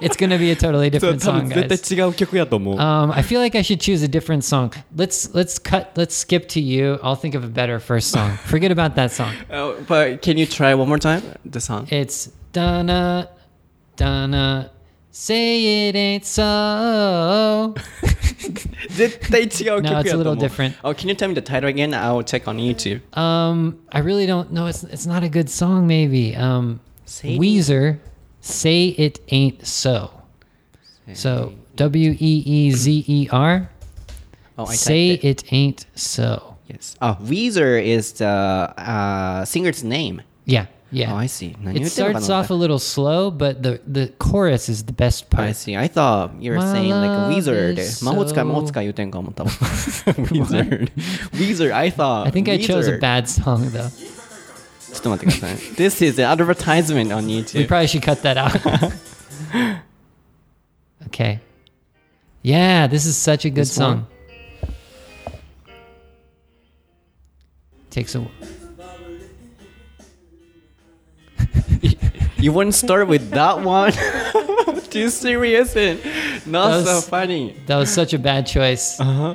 [0.00, 1.96] It's gonna be a totally そう different 多分 song, 絶 guys.
[1.96, 2.74] 対違う曲やと思う。
[2.76, 4.70] Um, I feel like I should choose a different song.
[4.96, 5.88] Let's let's cut.
[5.96, 6.98] Let's skip to you.
[7.02, 8.36] I'll think of a better first song.
[8.46, 9.32] Forget about that song.
[9.52, 11.22] Oh, but can you try one more time?
[11.44, 11.86] The song?
[11.90, 13.28] It's Donna,
[13.96, 14.70] Donna.
[15.10, 17.74] Say it ain't so.
[18.90, 19.82] 絶対違う曲やと思う。
[19.82, 20.74] No, it's a little different.
[20.82, 21.94] Oh, can you tell me the title again?
[21.94, 23.00] I'll check on YouTube.
[23.18, 24.66] Um, I really don't know.
[24.66, 25.86] It's it's not a good song.
[25.86, 26.36] Maybe.
[26.36, 27.98] Um, Say it Weezer,
[28.41, 30.11] Say It Ain't So.
[31.13, 33.69] So W E E Z E R.
[34.57, 35.23] Oh, I Say it.
[35.23, 35.53] it.
[35.53, 36.57] Ain't So.
[36.67, 36.95] Yes.
[37.01, 40.21] Oh, Weezer is the uh, singer's name.
[40.45, 40.67] Yeah.
[40.91, 41.13] Yeah.
[41.13, 41.55] Oh, I see.
[41.63, 45.47] It starts off a little slow, but the, the chorus is the best part.
[45.47, 45.77] I see.
[45.77, 47.69] I thought you were saying like Weezer.
[47.69, 47.77] wizard.
[47.77, 49.15] You think
[51.71, 52.27] I thought.
[52.27, 52.63] I think Weezer.
[52.63, 53.89] I chose a bad song, though.
[54.92, 55.56] ちょっと待ってください。
[55.74, 57.66] This is an advertisement on We YouTube.
[57.68, 58.52] probably should cut that out.
[61.08, 61.40] okay.
[62.42, 64.06] Yeah, this is such a good This one?
[64.06, 64.06] song.
[67.90, 68.26] Takes a
[72.38, 73.92] You wouldn't start with that one?
[74.90, 75.98] Too serious and
[76.46, 77.56] not That so was- funny.
[77.66, 79.00] That was such a bad choice.
[79.00, 79.34] Uh-huh.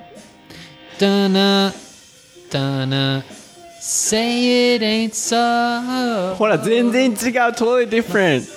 [1.00, 1.74] Dunna,
[2.52, 3.24] dunna,
[3.80, 6.36] say it ain't so.
[6.36, 7.54] ほら、全然違う。
[7.54, 8.48] Totally different.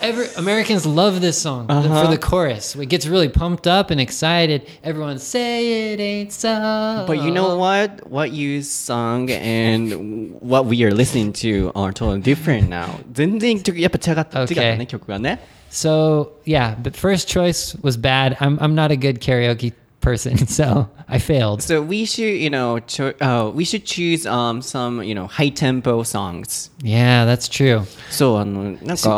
[0.00, 2.06] Every Americans love this song Uh-huh.
[2.06, 2.74] for the chorus.
[2.74, 4.62] It gets really pumped up and excited.
[4.82, 7.04] Everyone say it ain't so.
[7.06, 8.08] But you know what?
[8.08, 12.86] What you sung and what we are listening to are totally different now.
[13.12, 14.76] 全然曲やっぱ違った、違った Okay.
[14.78, 15.38] ね、曲がね。
[15.70, 18.36] So yeah, but first choice was bad.
[18.40, 19.72] I'm I'm not a good karaoke
[20.07, 21.61] person, so I failed.
[21.63, 25.49] So we should, you know, cho- uh, we should choose um some you know high
[25.49, 26.69] tempo songs.
[26.81, 27.83] Yeah, that's true.
[28.09, 29.11] So, um, so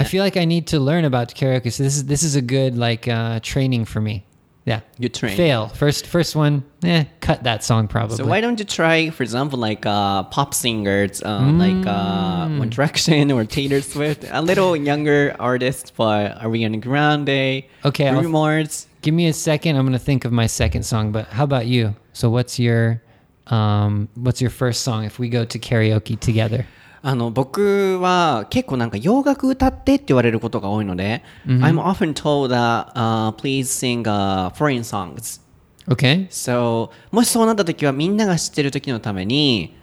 [0.00, 1.72] I feel like I need to learn about karaoke.
[1.72, 4.24] So this is this is a good like uh, training for me.
[4.68, 4.80] Yeah.
[4.98, 5.34] You train.
[5.36, 6.62] Fail first first one.
[6.84, 8.16] Eh, cut that song probably.
[8.16, 12.58] So why don't you try, for example, like uh, pop singers, uh, like uh, Mm.
[12.58, 18.86] One Direction or Taylor Swift, a little younger artists, but Ariana Grande, Okay, Bruno Mars.
[19.02, 19.76] Give me a second.
[19.76, 21.12] I'm gonna think of my second song.
[21.12, 21.94] But how about you?
[22.12, 23.00] So what's your
[23.46, 26.66] um what's your first song if we go to karaoke together?
[27.10, 35.40] あの僕は結構なんか洋楽歌ってって言われることが多いので、I'm often told that、uh, please sing、uh, foreign songs.
[35.88, 36.26] Okay.
[36.28, 39.74] So もしそうなった時はみんなが知ってる時のために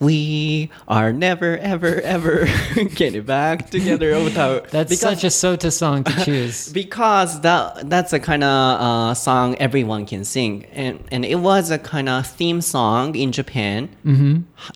[0.00, 2.46] We are never ever ever
[2.94, 4.64] getting back together を歌う。
[4.70, 6.72] That's Because- such a Sota song to choose.
[6.72, 11.72] because that that's a kind of uh, song everyone can sing and and it was
[11.72, 13.88] a kind of theme song in Japan、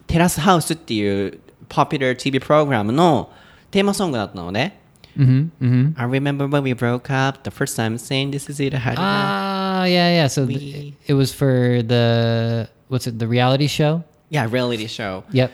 [0.09, 1.39] テラスハウスっていう
[1.72, 3.30] popular TV プログラムの
[3.72, 4.80] テーマソングだったのね、
[5.18, 9.84] I remember when we broke up the first time saying this is it I had Ah,
[9.86, 10.28] yeah, yeah.
[10.28, 13.18] So th- We- it was for the what's it?
[13.20, 14.04] The reality show.
[14.30, 15.52] yeah reality show Yep.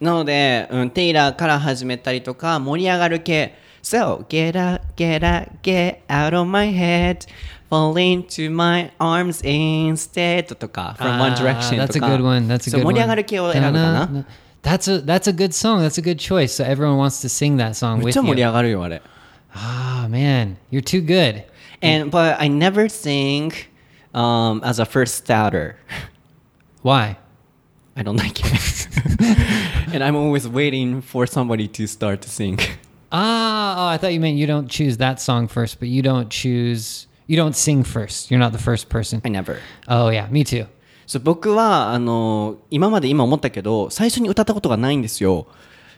[0.00, 7.18] なので、うん、テイラーから始めたりとか盛り上がる系 So get up, get out, get out of my head
[7.70, 12.22] fall into my arms instead とか from One Direction と Ah, That's か a good
[12.22, 12.48] one.
[12.48, 13.08] That's a そう good 盛り上 one.
[13.08, 14.24] がる系を選ぶかな Da-na-na.
[14.62, 15.80] That's a that's a good song.
[15.80, 16.52] That's a good choice.
[16.54, 18.46] So everyone wants to sing that song めっ with ちゃ盛り you.
[18.48, 19.00] 上がるよあれ
[19.54, 21.44] Ah man, you're too good.
[21.82, 23.52] and but I never sing
[24.14, 25.76] um, as a first starter
[26.82, 27.16] Why?
[27.96, 28.88] I don't like it
[29.94, 32.58] and I'm always waiting for somebody to start to sing
[33.12, 36.28] Ah, oh, I thought you meant you don't choose that song first, but you don't
[36.28, 38.30] choose you don't sing first.
[38.30, 39.20] You're not the first person.
[39.24, 39.58] I never
[39.88, 40.66] Oh yeah, me too.
[41.11, 45.45] そう僕はあの今まで今思ったけど最初に歌ったことがないんですよ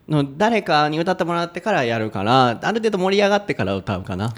[0.10, 4.34] の誰かに歌ってもらってからやるからある程度盛り上がってから歌うかな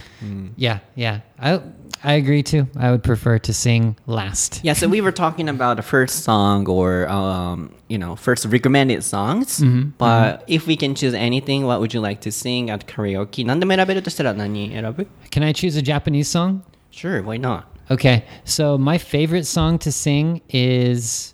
[0.58, 1.22] Yeah, yeah.
[1.38, 1.62] I
[2.04, 2.68] I agree too.
[2.78, 4.60] I would prefer to sing last.
[4.66, 9.02] Yeah, so we were talking about the first song or um, you know first recommended
[9.02, 9.64] songs.
[9.98, 13.46] But if we can choose anything, what would you like to sing at karaoke?
[13.46, 16.64] 何でも選べるとしたら何選ぶ Can I choose a Japanese song?
[16.92, 17.75] Sure, why not?
[17.92, 21.34] Okay, so my favorite song to sing is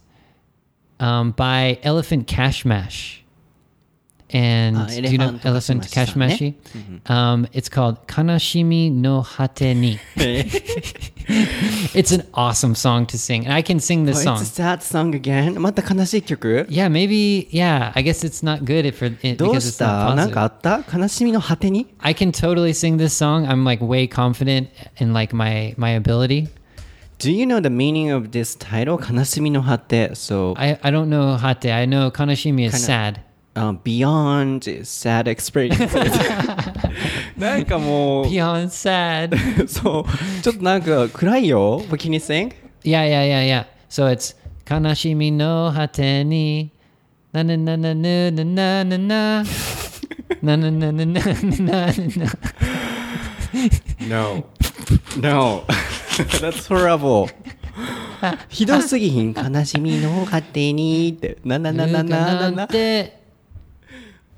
[0.99, 3.19] um, by Elephant Cashmash.
[4.33, 7.09] And Ah, do you know Elephant Elephant Cash Cash Mash, Mashi?
[7.09, 9.99] Um, it's called Kanashimi no Hate ni.
[11.94, 13.44] it's an awesome song to sing.
[13.46, 14.40] And I can sing this Oh, song.
[14.40, 15.58] it's a sad song again.
[15.60, 17.92] また悲しい曲 Yeah, maybe, yeah.
[17.94, 20.34] I guess it's not good for it どう because し it's not たなん positive.
[20.34, 23.46] かあった悲しみの果てに I can totally sing this song.
[23.48, 24.68] I'm like way confident
[25.00, 26.48] in like my my ability.
[27.18, 28.98] Do you know the meaning of this title?
[29.00, 31.72] 悲しみの果て So, I, I don't know hate.
[31.72, 33.20] I know kanashimi is Kinda- sad.
[33.54, 35.90] uh, beyond sad experiences
[37.36, 39.66] なんかもう Beyond sad.
[39.68, 42.52] そうちょっとなんか暗いよ What can you sing?
[42.82, 43.64] yeah, yeah, yeah, yeah.
[43.88, 46.70] So it's kanashimi no hate ni.
[47.32, 49.44] Na na na na na na na na na.
[50.42, 52.26] Na na na na na na na na.
[54.08, 54.44] No.
[55.20, 55.64] No.
[56.40, 57.28] That's horrible.
[58.48, 62.68] ひどすぎひん悲しみの果てにってななななななな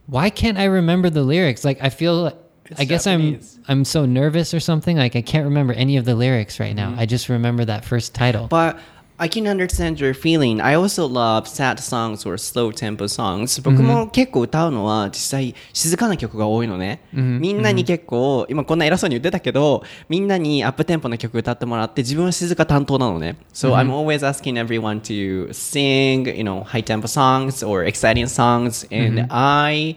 [0.06, 1.64] why can't I remember the lyrics?
[1.64, 3.58] Like I feel like It's I guess Japanese.
[3.68, 4.98] I'm I'm so nervous or something.
[4.98, 6.92] Like I can't remember any of the lyrics right now.
[6.92, 7.00] Mm-hmm.
[7.00, 8.48] I just remember that first title.
[8.48, 8.80] But
[9.20, 10.60] I can understand your feeling.
[10.60, 13.62] I also love sad songs or slow tempo songs.
[13.62, 17.02] 僕も結構歌うのは実際静かな曲が多いのね。
[17.14, 23.38] みんなに結構、今こんな偉そうに言ってたけど、みんなにアップテンポの曲歌ってもらって自分は静か担当なのね。
[23.54, 29.28] So I'm always asking everyone to sing, you know, high tempo songs or exciting songs and
[29.30, 29.96] I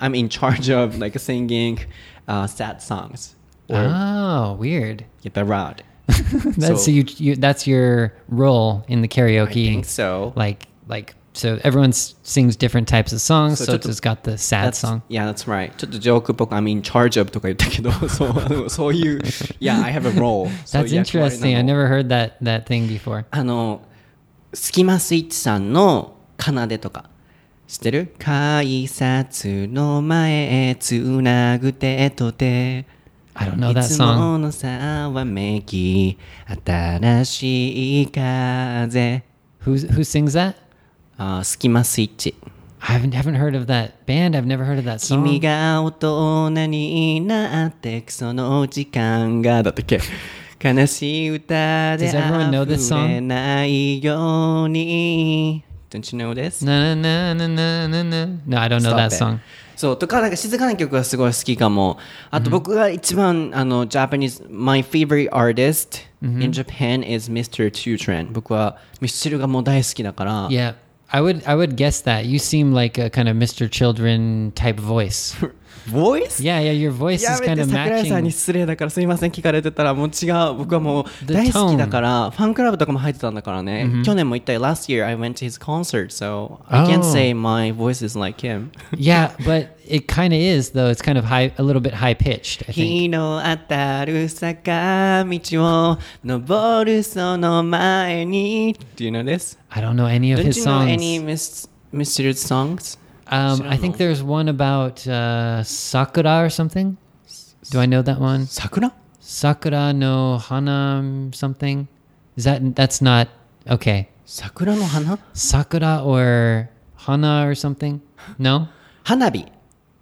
[0.00, 1.78] I'm in charge of like singing
[2.28, 3.36] uh, sad songs
[3.68, 5.04] or oh, weird.
[5.22, 5.82] get the rod.
[6.57, 7.35] That's So- you, you.
[7.35, 9.69] That's your role in the karaoke.
[9.69, 10.33] I think so.
[10.35, 13.57] Like like so everyone s- sings different types of songs.
[13.59, 15.01] So So, just- it's got the sad That's, song.
[15.09, 15.75] Yeah, that's right.
[15.75, 19.19] ちょっとジョークっぽく I'm in charge of と か言ったけど、そうあのそういう、
[19.59, 20.49] Yeah, I have a role.
[20.65, 21.51] そう That's いう役割 interesting.
[21.53, 23.25] な I の never heard that that thing before.
[23.31, 23.81] あの、
[24.53, 27.09] スキマスイッチさんの奏でとか、
[27.67, 32.85] 知ってる改札の前へつなぐ手と手。
[33.39, 34.15] I don't know い that つ song.
[34.33, 36.17] ものざわめき、
[36.65, 39.23] 新しい風。
[39.65, 40.55] Who who sings that?
[41.17, 42.35] あスキマスイッチ。
[42.79, 44.37] I haven't haven't heard of that band.
[44.37, 45.41] I've never heard of that 君 song.
[45.41, 49.99] が大人になってくその時間がだったっけ
[50.63, 53.07] 悲しい歌で Does everyone know this 溢 song?
[53.07, 56.63] れないように Don't you know this?
[56.65, 58.27] Na na na na na na.
[58.45, 59.15] No, I don't know Stop that it.
[59.15, 59.39] song.
[59.80, 61.96] そうとかなんか静かな曲がすごい好きかも
[62.30, 67.70] あと僕が一番あの Japanese my favorite artist in Japan is Mr.
[67.70, 70.74] Tutren 僕はミスチルがもう大好きだから Yeah,
[71.08, 72.26] I would I would guess that.
[72.26, 73.70] You seem like a kind of Mr.
[73.70, 75.34] Children type voice.
[75.88, 76.42] Voice?
[76.42, 78.32] yeah, yeah, your voice や is め kind て of 桜井さんに matching.
[78.32, 87.12] 失礼だからすいません聞かれてたらもう違う僕はもう大好きだからファンクラブとかも入ってたんだからね、去年も行ったよ last year I went to his concert so I can't Oh.
[87.12, 90.90] say my voice is like him Yeah, but it kind of is though.
[90.90, 92.62] It's kind of high, a little bit high pitched.
[92.68, 92.74] I think.
[92.74, 99.58] 日の当たる坂道を登るその前に Do you know this?
[99.70, 100.92] I don't know any of Don't his you know songs.
[100.92, 102.32] any Miss Mr.
[102.34, 102.98] songs?
[103.30, 106.96] Um, I think there's one about uh, Sakura or something.
[107.70, 108.46] Do I know that one?
[108.46, 108.92] Sakura?
[109.20, 111.86] Sakura no Hana something.
[112.36, 113.28] Is that that's not
[113.68, 114.08] okay?
[114.24, 115.18] Sakura no Hana?
[115.32, 118.02] Sakura or Hana or something?
[118.38, 118.68] No.
[119.04, 119.48] Hanabi.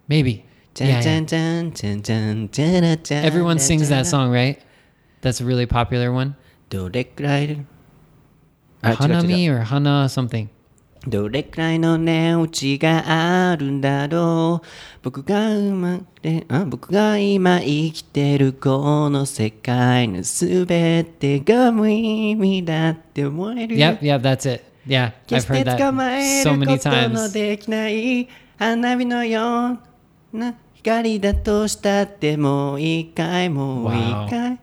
[0.07, 0.45] Maybe.
[0.77, 1.01] Yeah, yeah.
[3.25, 4.61] Everyone sings that song, right?
[5.21, 6.35] That's a really popular one.
[8.83, 10.49] Hanami or Hana something.
[11.07, 13.03] どれくらいの値打ちが
[13.51, 14.67] あるんだろう
[15.01, 24.63] 僕が生まれあ僕が今生きてるこの世界のすべてが無意味だって思える Yep, yep, that's it.
[24.85, 27.31] Yeah, 決 I've heard that え so る many times.
[27.31, 28.27] できない
[28.57, 29.77] 花火のよ
[30.33, 34.59] うな光だとしたってもう一回もう一回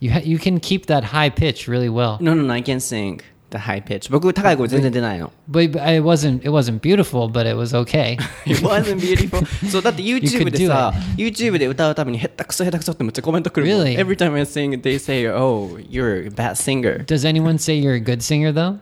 [0.00, 2.16] You ha- you can keep that high pitch really well.
[2.22, 3.20] No, no, no, I can sing
[3.51, 8.17] the high pitch 僕高い声全然出ないの But, but it wasn't it wasn't beautiful, but it was okay.
[8.45, 13.97] It wasn't beautiful そうだって YouTube could でさ YouTube で歌うために下手くそ下手くそってめっちゃコメントくるもん Really?
[13.97, 17.93] Every time I sing they say oh you're a bad singer Does anyone say you're
[17.93, 18.79] a good singer though?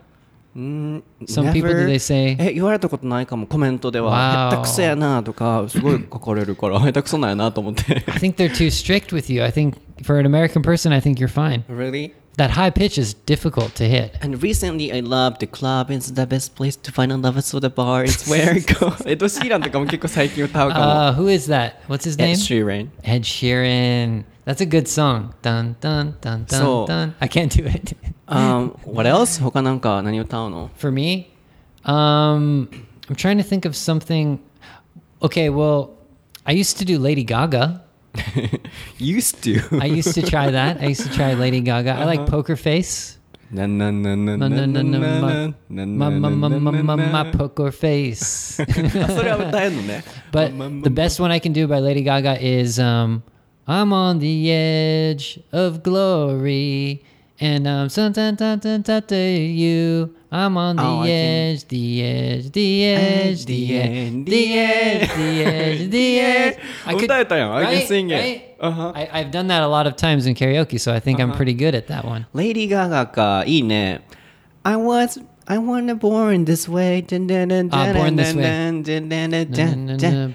[0.56, 4.50] Mm, Some people, do never- they say- え言われたことないかもコメントでは Wow.
[4.52, 9.44] 下手くそやなとかすごい書かれるから下手くそなんやなと思って I think they're too strict with you.
[9.44, 11.64] I think for an American person, I think you're fine.
[11.68, 12.14] Really?
[12.38, 14.16] That high pitch is difficult to hit.
[14.20, 17.60] And recently I love the club is the best place to find a lover so
[17.60, 21.74] the bar is where I go エド・シーランとかも結構最近歌うかも Uh, who is that?
[21.88, 22.36] What's his Ed name?
[22.36, 24.24] Sheeran Ed Sheeran.
[24.46, 25.34] That's a good song.
[25.44, 27.14] Dun dun dun dun So- dun.
[27.22, 27.96] I can't do it.
[28.28, 29.40] um, What else?
[29.40, 31.28] 他なんか何歌うの For me,
[31.86, 32.68] um,
[33.10, 34.40] I'm trying to think of something.
[35.22, 35.90] Okay, well,
[36.46, 37.82] I used to do Lady Gaga.
[38.99, 39.61] used to.
[39.81, 40.81] I used to try that.
[40.81, 41.93] I used to try Lady Gaga.
[41.93, 43.19] I like Poker Face.
[47.13, 48.59] My poker face.
[50.33, 53.23] but the best one I can do by Lady Gaga is um,
[53.67, 57.03] I'm on the edge of glory.
[57.40, 60.16] And um, dun, dun, dun, dun, dun, to you.
[60.32, 65.10] I'm on the Oh, I can- edge, the edge, the edge, the edge, the edge,
[65.16, 66.58] the edge, the edge.
[66.86, 67.88] I could, 歌えたやん I can right?
[67.88, 68.36] sing Right?
[68.38, 68.94] it Uh-huh.
[68.96, 71.54] I, I've done that a lot of times in karaoke, so I think I'm pretty
[71.54, 72.26] good at that one.
[72.34, 74.02] レイディー・ガガかいいね
[74.64, 78.82] I was I wanna born this way Ah, Born This Way.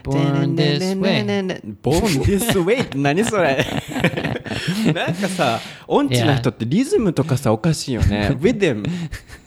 [0.03, 1.61] Born This Way.
[1.83, 3.65] Born This Way って何それ
[4.95, 8.85] なんかさ音痴な人ってリズムとかさおかしいよね Rhythm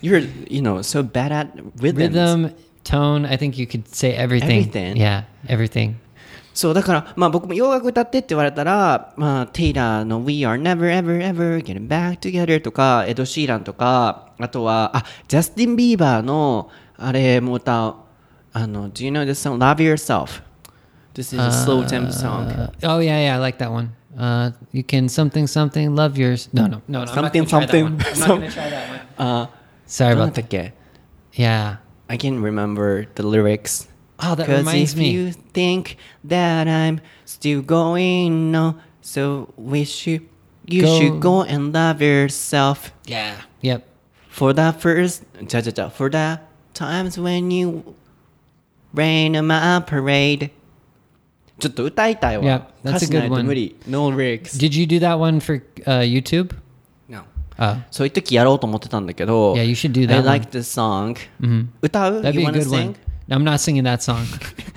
[0.02, 4.68] You're you know so bad at rhythms Rhythm, tone, I think you could say everything.
[4.68, 4.98] Everything?
[4.98, 5.96] Yeah, everything.
[6.57, 17.95] そうだからまあ僕も洋楽歌ってって言われたらまあテイラーの We are never ever ever getting back together とかエド・シーランとかあとはあジャスティン・ビーバーのあれも歌う
[18.55, 20.41] あの Do you know this song Love Yourself
[21.13, 23.91] This is a slow tempo song Uh, oh yeah, yeah, I like that one.
[24.19, 26.49] Uh, you can something something love yours.
[26.55, 27.07] No, no, no, no.
[27.07, 29.01] Something, something, I'm not gonna try that one.
[29.19, 29.51] あ
[29.87, 30.49] Sorry about that.
[30.49, 30.73] け
[31.35, 31.77] Yeah.
[32.09, 33.89] I can't remember the lyrics
[34.24, 35.10] Oh, that Cause reminds if me.
[35.12, 40.22] you think that I'm still going no so wish you
[40.68, 43.42] you Go- should go and love yourself Yeah.
[43.62, 43.84] Yep.
[44.30, 46.40] For the first, ちゃちゃちゃ For the
[46.74, 47.84] times when you
[48.94, 50.52] rain on my parade
[51.60, 52.44] ちょっと歌いたいわ。
[52.44, 53.44] Yeah, that's a 歌詞ない good と one.
[53.46, 53.76] 無理。
[53.88, 54.58] No lyrics.
[54.58, 56.56] Did you do that one for uh, YouTube?
[57.08, 57.24] No.
[57.60, 59.54] Oh, そういう時やろうと思ってたんだけど。
[59.56, 60.26] Yeah, you should do that I one.
[60.26, 61.16] like the song.
[61.82, 62.86] 歌う that'd You be a wanna good sing?
[62.88, 62.96] one.
[63.30, 64.26] I'm not singing that song.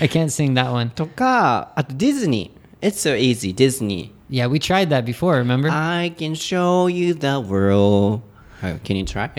[0.00, 0.90] I can't sing that one.
[0.90, 2.86] とか、あとディズニー。
[2.88, 4.10] It's so easy, Disney.
[4.28, 5.36] Yeah, we tried that before.
[5.36, 5.68] Remember?
[5.70, 8.22] I can show you the world.
[8.62, 9.30] Oh, Can you try?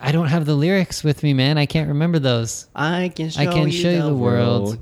[0.00, 1.58] I don't have the lyrics with me, man.
[1.58, 2.66] I can't remember those.
[2.74, 4.64] I can show, I can you, show you the, the world.
[4.64, 4.78] world.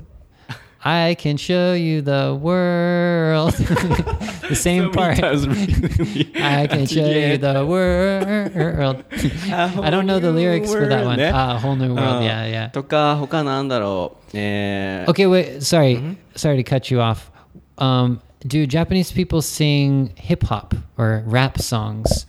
[0.87, 3.53] I can show you the world.
[4.47, 5.17] the same part.
[5.23, 9.03] I can show you the world.
[9.51, 11.17] I don't know the lyrics for that one.
[11.17, 12.17] world, Ah, a whole new world.
[12.17, 12.71] うん Yeah, yeah.
[12.71, 14.37] とか、他なんだろう。
[14.37, 15.61] えー Okay, wait.
[15.63, 16.13] Sorry, Mm-hmm.
[16.35, 17.31] sorry to cut you off.
[17.79, 22.27] Um, do Japanese people sing hip hop or rap songs?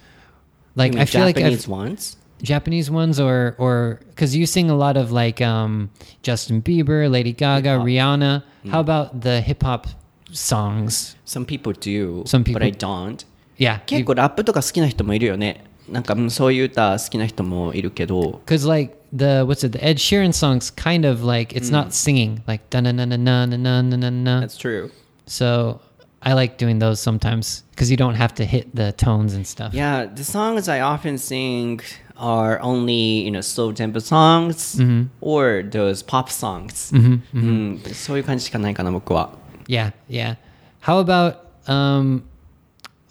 [0.76, 2.16] Like you mean I feel like Japanese I've, ones.
[2.43, 5.91] Japanese ones, or or because you sing a lot of like um,
[6.22, 7.87] Justin Bieber, Lady Gaga, Hip-hop.
[7.87, 8.43] Rihanna.
[8.64, 8.70] Mm.
[8.70, 9.87] How about the hip hop
[10.32, 11.16] songs?
[11.24, 13.24] Some people do, Some people- but I don't.
[13.59, 15.64] Yeah,結構ラップとか好きな人もいるよね。
[15.89, 18.41] なんかうんそういう歌好きな人もいるけど。
[18.45, 19.70] because like the what's it?
[19.78, 23.16] The Ed Sheeran songs kind of like it's not singing like da na na na
[23.16, 24.41] na na na na na na.
[24.41, 24.91] That's true.
[25.26, 25.80] So
[26.22, 29.72] I like doing those sometimes because you don't have to hit the tones and stuff.
[29.72, 31.80] Yeah, the songs I often sing
[32.20, 35.09] are only, you know, slow tempo songs Mm-hmm.
[35.20, 36.91] or those pop songs.
[36.95, 39.30] うんそういう感じしかないかな、僕は。
[39.68, 40.37] Yeah, yeah.
[40.82, 42.22] How about um,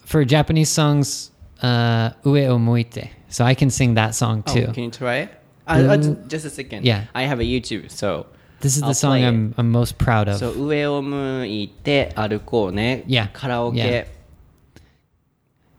[0.04, 1.30] for Japanese songs,
[1.62, 3.10] uh, Ue o Muite?
[3.28, 4.72] So I can sing that song Oh, too.
[4.72, 5.30] can you try it?
[5.68, 6.84] Uh, uh, ju- just a second.
[6.84, 7.04] Yeah.
[7.14, 8.26] I have a YouTube, so.
[8.60, 9.26] This is the I'll song play it.
[9.28, 10.38] I'm I'm most proud of.
[10.38, 13.04] そう、上を向いて歩こうね。
[13.06, 13.28] Yeah.
[13.32, 13.78] カラオケ。
[13.78, 14.06] Yeah.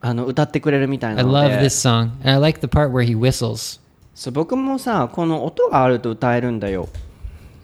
[0.01, 1.37] あの、歌ってくれるみたい I なので。
[1.57, 3.79] love this song, and I like the part where he whistles.
[4.13, 6.89] そう僕もさこの音があると歌えるんだよ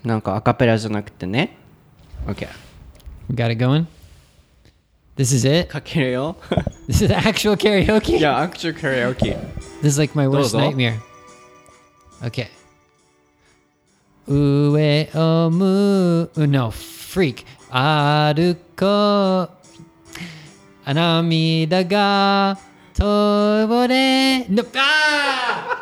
[0.03, 1.57] なんかアカペラじゃなくてね
[2.27, 2.47] OK
[3.27, 3.85] We got it going.
[5.17, 5.67] This is it.
[5.67, 6.35] かけるよ
[6.87, 8.17] This is actual karaoke.
[8.17, 9.35] いやアクチュカラオケ
[9.81, 10.59] This is like my worst Dozo.
[10.59, 10.99] nightmare.
[12.21, 12.47] Okay.
[14.27, 17.45] 上を向う No, freak.
[17.71, 18.55] 歩
[20.87, 20.93] こう。
[20.93, 22.57] 涙が
[22.97, 24.63] これ No.
[24.75, 25.79] Ah!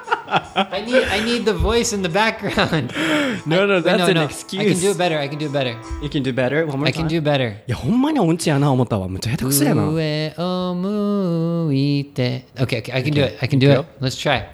[0.72, 2.94] I need I need the voice in the background.
[3.46, 4.24] No, no, Wait, that's no, an no.
[4.24, 4.62] excuse.
[4.62, 5.18] I can do it better.
[5.20, 5.76] I can do it better.
[6.02, 6.66] You can do better?
[6.66, 7.10] One more I can time?
[7.10, 7.52] do better.
[7.68, 13.38] いやほんまに音痴やな思ったわむっちゃ下手くそやな上を向いて Okay, okay, I can do it.
[13.42, 13.82] I can do Go.
[13.82, 13.88] it.
[14.00, 14.46] Let's try.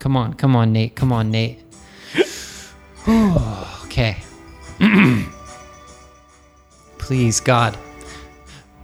[0.00, 0.94] Come on, come on, Nate.
[0.96, 1.58] Come on, Nate.
[3.84, 4.16] okay.
[6.98, 7.76] Please, God.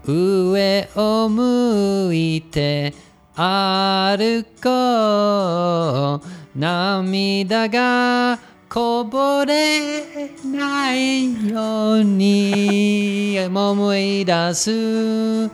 [0.07, 2.93] 上を向いて
[3.35, 8.39] 歩こう涙が
[8.69, 15.49] こぼれないように思い出す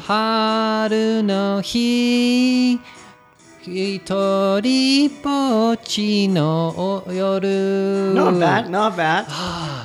[0.00, 2.80] 春の日
[3.66, 9.24] 一人ぼっちの夜 Not bad, not bad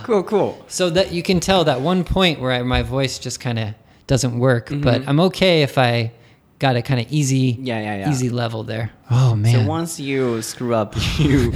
[0.04, 3.40] Cool, cool So that you can tell that one point where I, my voice just
[3.40, 3.76] kind of
[4.09, 6.13] doesn't work, but I'm okay if I
[6.59, 8.11] got a kind of easy, Yeah, yeah, yeah.
[8.11, 8.91] easy level there.
[9.11, 11.53] Oh So man, once you screw up, you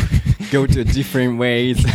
[0.50, 1.78] go to different ways.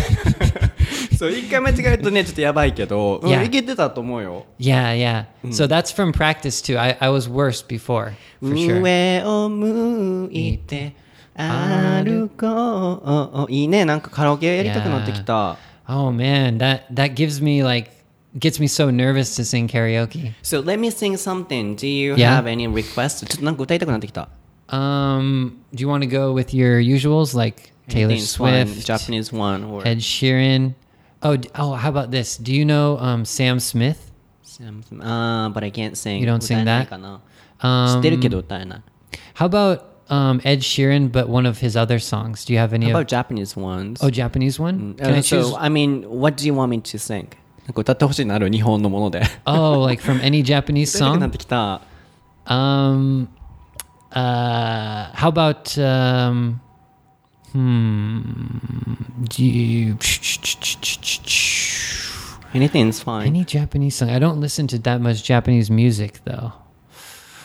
[1.18, 3.46] そう一回間違えるとねちょっとやばいけど、うん Yeah.
[3.46, 4.46] いけてたと思うよ。
[4.60, 5.26] yeah, yeah.
[5.52, 6.78] So that's from practice too.
[6.78, 8.82] I, I was worse before for sure.
[8.82, 10.94] 上を向いて
[11.36, 13.52] 歩こう。
[13.52, 15.58] いいねなんかカラオケやりたくなってきた。
[15.88, 17.92] Oh man, that that gives me like
[18.40, 20.34] gets me so nervous to sing karaoke.
[20.42, 21.76] So let me sing something.
[21.76, 22.36] Do you Yeah.
[22.42, 23.26] have any requests?
[23.26, 24.30] ちょっとなんか歌いたくなってきた。
[24.70, 29.32] Um, do you want to go with your usuals like Taylor Anything fun, Swift, Japanese
[29.36, 30.74] one or Ed Sheeran?
[31.22, 32.38] Oh, d- oh, how about this?
[32.38, 34.10] Do you know um, Sam Smith?
[35.02, 36.20] Ah, but I can't sing.
[36.22, 36.90] You don't sing 歌えない that?
[36.90, 37.22] かな
[37.62, 38.82] Um, 知ってるけど歌えない。
[39.36, 42.46] How about um, Ed Sheeran, but one of his other songs?
[42.46, 42.86] Do you have any?
[42.88, 44.00] How Of, about Japanese ones?
[44.04, 44.96] oh, Japanese one?
[45.00, 45.50] Uh, Can I choose?
[45.52, 47.30] so, I mean, what do you want me to sing?
[47.69, 49.23] なんか歌ってほしいなる日本のもので。
[49.45, 51.33] oh, like from any Japanese 歌いたくなっ song?
[51.33, 51.83] てきた。
[52.47, 53.29] Um,
[54.11, 56.61] uh, how about um,
[57.53, 58.23] hmm?
[59.29, 59.97] Do you,
[62.55, 63.27] Anything's fine.
[63.27, 64.09] any Japanese song?
[64.09, 66.53] I don't listen to that much Japanese music though.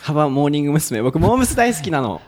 [0.04, 1.02] How about モーニング娘。
[1.02, 2.22] 僕、モームス大好きなの。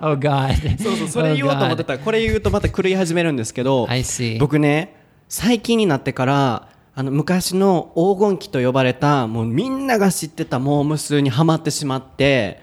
[0.00, 0.54] Oh God.
[0.80, 1.86] そうそう、それ Oh, 言おうと思って God.
[1.86, 1.98] た。
[1.98, 4.38] これ言うとまた狂い始めるんですけど、I see.
[4.38, 4.94] 僕ね、
[5.36, 12.60] 最近になってから、あの昔の黄金期と呼ばれたもうみんなが知ってたモームスにハマってしまって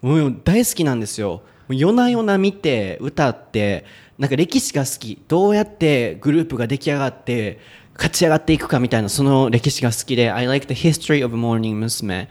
[0.00, 3.84] もう大好きなんですよ夜な夜な見て歌って
[4.18, 7.60] なんか歴史が好きどうやってグループが出来上がって
[7.96, 12.28] 勝ち上がっていくかみたいなその歴史が好きで I like the history of Morning Musume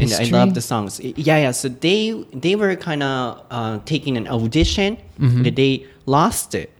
[0.00, 4.16] and I love the songs yeah yeah so they they were kind of uh, taking
[4.16, 4.96] an audition
[5.42, 6.70] that they lost it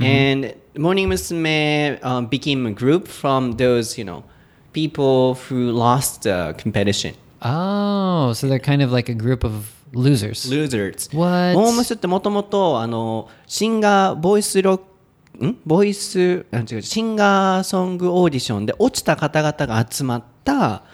[0.00, 4.24] and Morning Musume um, became a group from those you know
[4.72, 10.48] people who lost the competition Oh, so they're kind of like a group of losers.
[10.48, 11.54] losers What?
[11.54, 20.84] モームスってもともとあのシンガーボイスロックんボイスあ違うシンガーソングオーディションで落ちた方々が集まった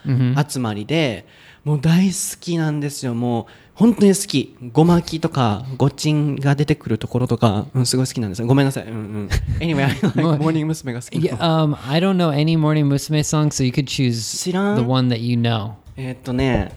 [0.48, 1.26] 集まりで、
[1.64, 3.46] もう大好きなんですよもう
[3.78, 4.56] 本当に好き。
[4.72, 8.42] ごまきとかごちんが出てくるところとか、うん、すごい好きなんです。
[8.42, 9.28] よごめんなさい、うんうん、
[9.60, 10.92] Anyway I like モーニング娘。
[10.92, 14.76] が好きな Yeah, um, I don't know any Morning Musume songs, so you could choose 知らん。
[14.76, 15.74] the one that you know.
[15.96, 16.72] えーっとね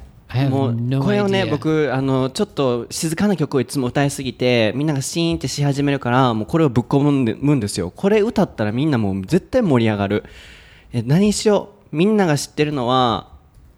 [0.50, 7.92] もうこれをね.僕あのちょっと静かな曲をいつも歌いすぎてみんながシーンってし始めるからもうこれをぶっ込むんでむんですよ。
[7.92, 10.24] これ歌ったらみんなもう絶対盛り上がる。
[10.94, 11.96] え何しよう。
[11.96, 13.30] みんなが知ってるのは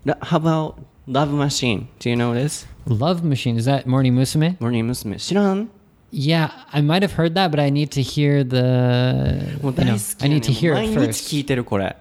[0.03, 0.73] ラ How about
[1.07, 1.87] Love Machine?
[1.99, 2.67] Do you know this?
[2.86, 4.56] Love Machine, is that Morning Musume?
[4.60, 5.16] モーニング娘。
[5.18, 5.68] 知らん
[6.10, 9.58] Yeah, I might have heard that, but I need to hear the.
[9.62, 11.12] もう you 大 know, 好き I やね need to hear もう it 毎 first.
[11.12, 11.96] 日聴いてるこれ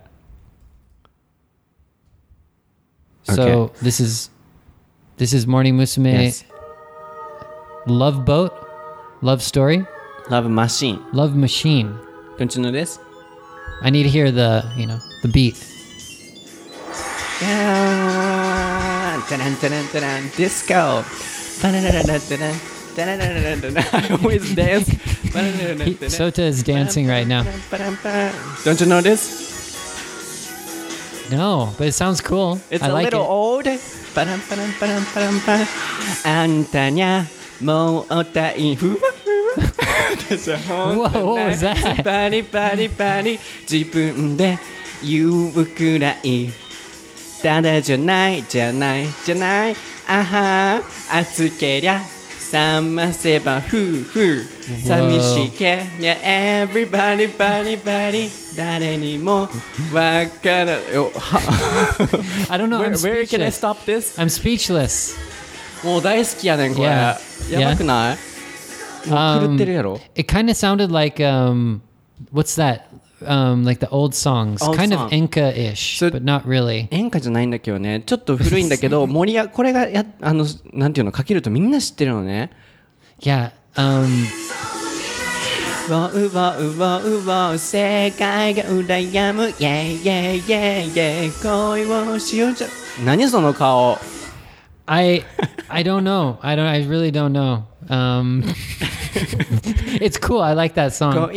[3.25, 4.31] So this is
[5.17, 6.45] this is Morning Musume Yes
[7.85, 8.51] Love Boat,
[9.21, 9.85] Love Story,
[10.29, 11.93] Love Machine Love Machine.
[12.37, 12.99] Don't you know this?
[13.81, 15.55] I need to hear the you know the beat.
[17.39, 17.45] タ
[19.21, 20.73] ランタランタランタランディスコ
[21.61, 22.53] タララララタラン
[22.95, 24.89] タララララタラン I always dance
[25.85, 27.43] He, Sota is dancing right now.
[28.65, 29.45] Don't you know this?
[31.29, 32.59] No, but it sounds cool.
[32.71, 33.29] It's I a like little it.
[33.29, 33.65] old
[34.15, 35.67] パランパランパランパランパラン
[36.25, 37.25] あんたにゃ
[37.61, 38.97] もうおたいふわ
[40.29, 42.03] 私は本 Whoa, 当 what was that?
[42.03, 43.37] パリパリパリ
[43.69, 44.57] 自分で
[45.03, 46.49] 言うくらい
[47.41, 49.75] ただじゃないじゃないじゃない
[50.07, 50.81] あは
[51.11, 52.01] 暑けりゃ
[52.51, 54.43] 冷ませばふうふう
[54.85, 56.15] 寂しけりゃ
[56.65, 59.49] everybody バリバリ誰にもわ
[60.41, 61.39] からよは
[62.49, 62.79] I don't know.
[62.79, 63.55] where, I'm where can I speechless.
[63.57, 64.17] stop this?
[64.17, 65.15] I'm speechless.
[65.83, 67.59] もう大好きやねんこれ Yeah.
[67.59, 68.17] やばくない
[69.09, 71.81] もう狂ってるやろ It kind of sounded like um,
[72.33, 72.81] what's that?
[73.26, 75.06] Um, like the old songs, Old kind song.
[75.06, 76.88] of Enka-ish, So- but not really.
[76.90, 82.50] 演歌じゃないんだけどねちょっと古いんだけど盛り上これがやあのなんていうのかけるとみんな知ってるのね
[83.20, 83.50] Yeah.
[83.76, 84.26] Um,
[85.90, 92.68] わうわうわうわ世界が羨むイェイイェイイェイイェイ恋をしようじゃ
[93.04, 93.98] 何その顔
[94.92, 95.24] I
[95.70, 96.38] I don't know.
[96.42, 96.66] I don't.
[96.66, 97.66] I really don't know.
[97.88, 98.42] Um,
[100.04, 100.42] it's cool.
[100.42, 101.16] I like that song.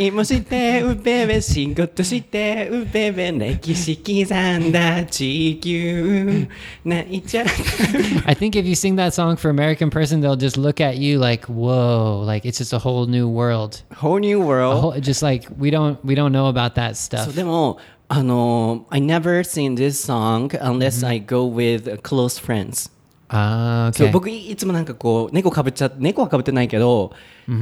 [8.28, 11.20] I think if you sing that song for American person, they'll just look at you
[11.20, 13.84] like, whoa, like it's just a whole new world.
[13.94, 14.82] Whole new world.
[14.82, 17.24] Whole, just like we don't we don't know about that stuff.
[17.24, 17.80] そうでも
[18.10, 21.08] あの I never sing this song unless mm-hmm.
[21.08, 22.94] I go with close friends.
[23.28, 27.12] Ah, そう.僕いいつもなんかこう猫かぶっちゃ猫はかぶってないけど、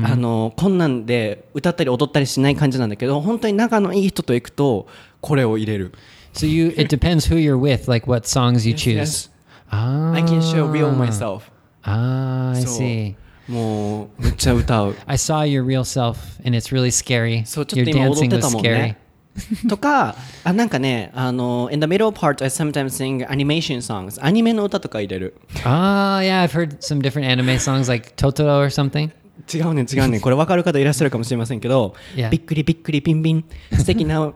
[0.04, 4.88] あのこんなんで歌ったり踊ったりしない感じなんだけど本当に仲のいい人と行くと
[5.22, 5.94] これを入れる
[6.34, 8.98] So you it depends who you're with, like what songs you choose.
[8.98, 9.30] yes.
[9.72, 11.44] Ah, I can show real myself
[11.84, 13.16] Ah, I see.
[13.48, 17.46] もうめっちゃ歌う I saw your real self, and it's really scary.
[17.46, 18.98] そうちょっと今踊ってたもん.ね
[19.68, 27.02] とかあなんかねあの in the middle part I sometimes sing animation songs アニメの歌とか入れる Ah, yeah, I've heard some
[27.02, 29.12] different anime songs like Totoro or something.
[29.54, 32.30] 違うねん違うねんこれ分かる方いらっしゃるかもしれませんけど、Yeah.
[32.30, 34.32] びっくりびっくりビンビン素敵な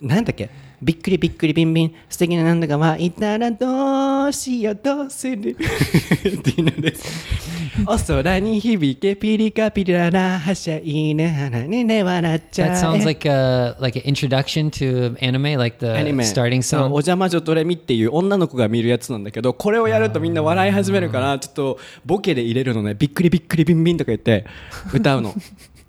[0.00, 0.48] なんだっけ
[0.82, 1.94] びっくりびっくりビンビン。
[2.08, 5.50] 素敵ななんだかはいたらどうしようどうする？
[5.58, 7.48] っていうのです。
[7.86, 16.88] お空に響けピリカピララはしゃいね花にね笑っちゃえ That sounds like a like an introduction to anime, like the アニメ starting そうお song.
[16.94, 22.94] 邪魔女ドレミっていう女の子が見るやつなんだけどこれをやるとみんな笑い始めるからちょっとボケで入れるのね。
[22.94, 24.44] びっくりびっくりビンビンとか言って
[24.92, 25.32] 歌うの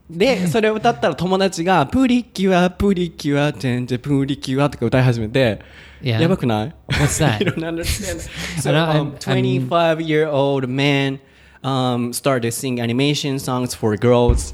[0.10, 5.60] でそれを歌ったら友達がプリキュアプリキュアチェンジェプリキュアとか歌い始めて
[6.02, 6.22] Yeah.
[6.22, 7.34] やばくない What's that?
[7.34, 8.22] I don't understand
[8.62, 11.20] so um, I'm- I'm- 25 year old man
[11.62, 14.54] um, started singing animation songs for girls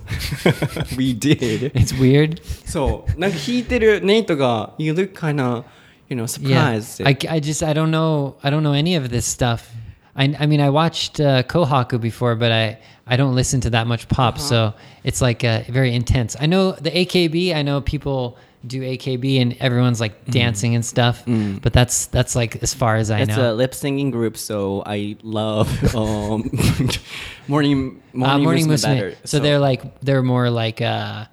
[0.97, 2.41] we did It's weird.
[2.66, 5.66] そうなんか弾いてるネイトが You look kind of
[6.10, 9.10] you know Yeah, surprised I, I just I don't know I don't know any of
[9.10, 9.70] this stuff.
[10.16, 13.86] I, I mean I watched uh, Kohaku before, but I I don't listen to that
[13.88, 16.36] much pop, so it's like uh, very intense.
[16.39, 17.53] I know the AKB.
[17.56, 22.64] I know people do AKB and everyone's like dancing and stuff, but that's that's like
[22.64, 23.34] as far as I It's know.
[23.34, 26.49] It's a lip singing group, so I love um,
[27.47, 29.16] morning morning, Uh, morning Musume better.
[29.24, 31.26] So, they're like they're more like uh,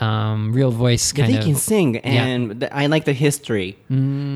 [0.00, 2.24] um, real voice yeah, kind they can sing, Yeah.
[2.34, 3.76] and th- I like the history.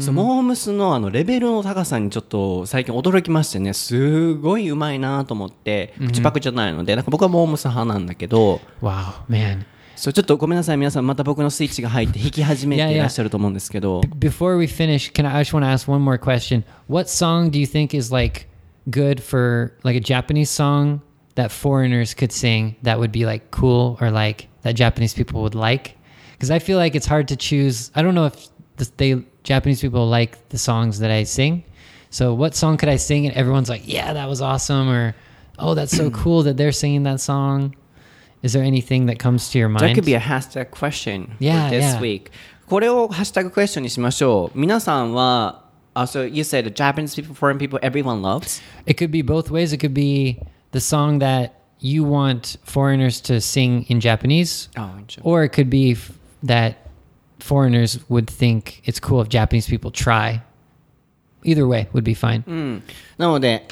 [0.00, 9.64] そうモームスのあのレベルの高さにちょっと最近驚きましてね、すごい上手いなと思って、口パクじゃないので、なんか僕はモームス派なんだけど、Wow, man.
[9.94, 16.64] そうちょっとごめんなさい皆さんまた僕のスイッチが入って弾き始めていらっしゃると思うんですけど、Before we finish, can I, I just want to ask one more question?
[16.88, 18.48] What song do you think is like
[18.90, 21.02] good for like a Japanese song
[21.35, 25.55] that foreigners could sing that would be like cool or like that Japanese people would
[25.55, 25.97] like?
[26.33, 27.91] Because I feel like it's hard to choose.
[27.95, 31.63] I don't know if the, they Japanese people like the songs that I sing.
[32.09, 35.15] So what song could I sing and everyone's like, yeah, that was awesome, or
[35.59, 37.75] oh, that's so cool that they're singing that song.
[38.43, 39.95] Is there anything that comes to your That mind?
[39.95, 41.99] could be a hashtag question Yeah, for this yeah.
[42.01, 42.31] week.
[42.67, 44.57] これをハッシュタグクエスチョンにしましょう。
[44.59, 48.61] 皆さんは、あ、so you said Japanese people, foreign people, everyone loves?
[48.85, 49.73] It could be both ways.
[49.73, 50.37] It could be
[50.72, 56.12] the song that you want foreigners to sing in Japanese, あ、or it could be f-
[56.44, 56.76] that
[57.38, 60.40] foreigners would think it's cool if Japanese people try.
[61.44, 62.42] Either way would be fine.
[63.18, 63.66] なので、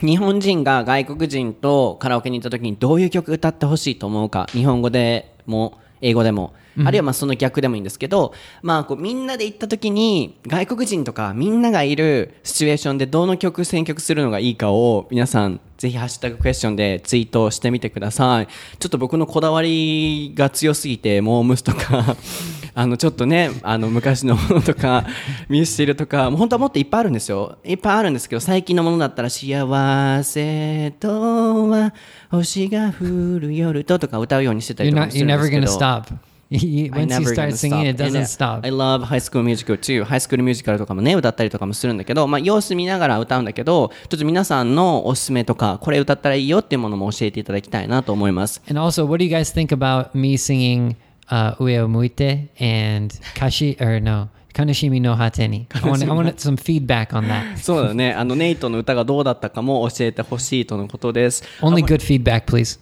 [0.00, 6.52] 日本人が外国人とカラオケに行った時にどういう曲歌ってほしいと思うか、日本語でも英語でも、
[6.84, 18.46] あるいはまあその逆でもいいんですけど、まあこうみんなで行った時に外国人とかみんながいるシチュエーションでどの曲選曲するのがいいかを皆さんぜひハッシュタグクエスチョンでツイートしてみてください。
[18.78, 22.16] ちょっと僕のこだわりが強すぎて、モームスとか、
[22.74, 25.04] あの、ちょっとね、あの、昔のものとか、
[25.50, 27.58] ミスチルとか、もう本当はもっといっぱいあるんですよ。
[27.66, 31.92] いっぱいあるんですけど、最近のものだったら、幸せとは
[32.30, 35.10] 星が降る夜ととか歌うようにしてたり You're not.
[35.10, 35.66] You're never gonna。
[35.66, 36.04] stop.
[36.62, 38.64] You never start gonna singing, it doesn't stop.
[38.64, 40.04] I love High School Musical too.
[40.04, 48.62] High School Musical とかもね、歌ったりとかもするんだけど、まあ、様子見ながら歌うんだけど、ちょっと皆さんのおすすめとか、これ歌ったらいいよっていうものも教えていただきたいなと思います。
[48.68, 50.96] And also, what do you guys think about me singing
[51.28, 55.66] uh, Ue o Muite and Kashi or no Kanashimi no Hateni?
[55.74, 57.56] I want I want some feedback on that.
[57.58, 58.12] そうだね。
[58.14, 61.42] あの、ネイトの歌がどうだったかも教えてほしいとのことです。
[61.60, 62.78] Only good feedback, please.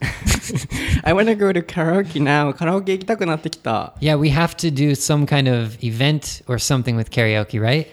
[1.03, 2.53] I wanna go to karaoke now.
[2.53, 3.95] カラオケ行きたくなってきた。
[4.01, 7.87] Yeah, we have to do some kind of event or something with karaoke, right?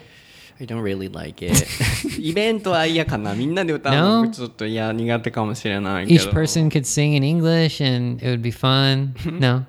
[0.61, 1.67] I don't really like it.
[2.21, 3.35] イベントは嫌かな。
[3.35, 4.23] みんなで歌うの No?
[4.25, 6.33] 僕ちょっと嫌苦手かもしれないけ Each ど。
[6.33, 9.15] person could sing in English and it would be fun.
[9.41, 9.65] no.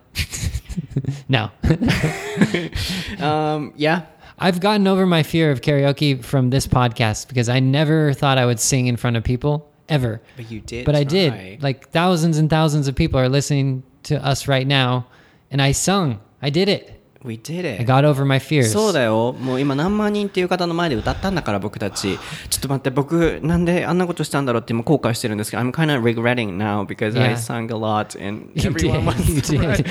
[1.27, 1.49] no.
[3.19, 4.03] Um, yeah.
[4.37, 8.45] I've gotten over my fear of karaoke from this podcast because I never thought I
[8.45, 10.21] would sing in front of people ever.
[10.35, 11.09] But you did But I try.
[11.57, 11.63] did.
[11.63, 15.07] Like thousands and thousands of people are listening to us right now
[15.51, 16.19] and I sung.
[16.41, 16.98] I did it.
[17.22, 17.80] We did it.
[17.80, 18.70] I got over my fears.
[18.70, 19.34] そうだよ。
[19.38, 22.18] もう今何万人っていう方の前で歌ったんだから僕たち。
[22.48, 27.36] ちょっと待って、僕なんであんなことしたんだろうって今後悔してるんですけど、I'm kind of regretting now because I Yeah.
[27.36, 29.84] sang a lot and everyone was right.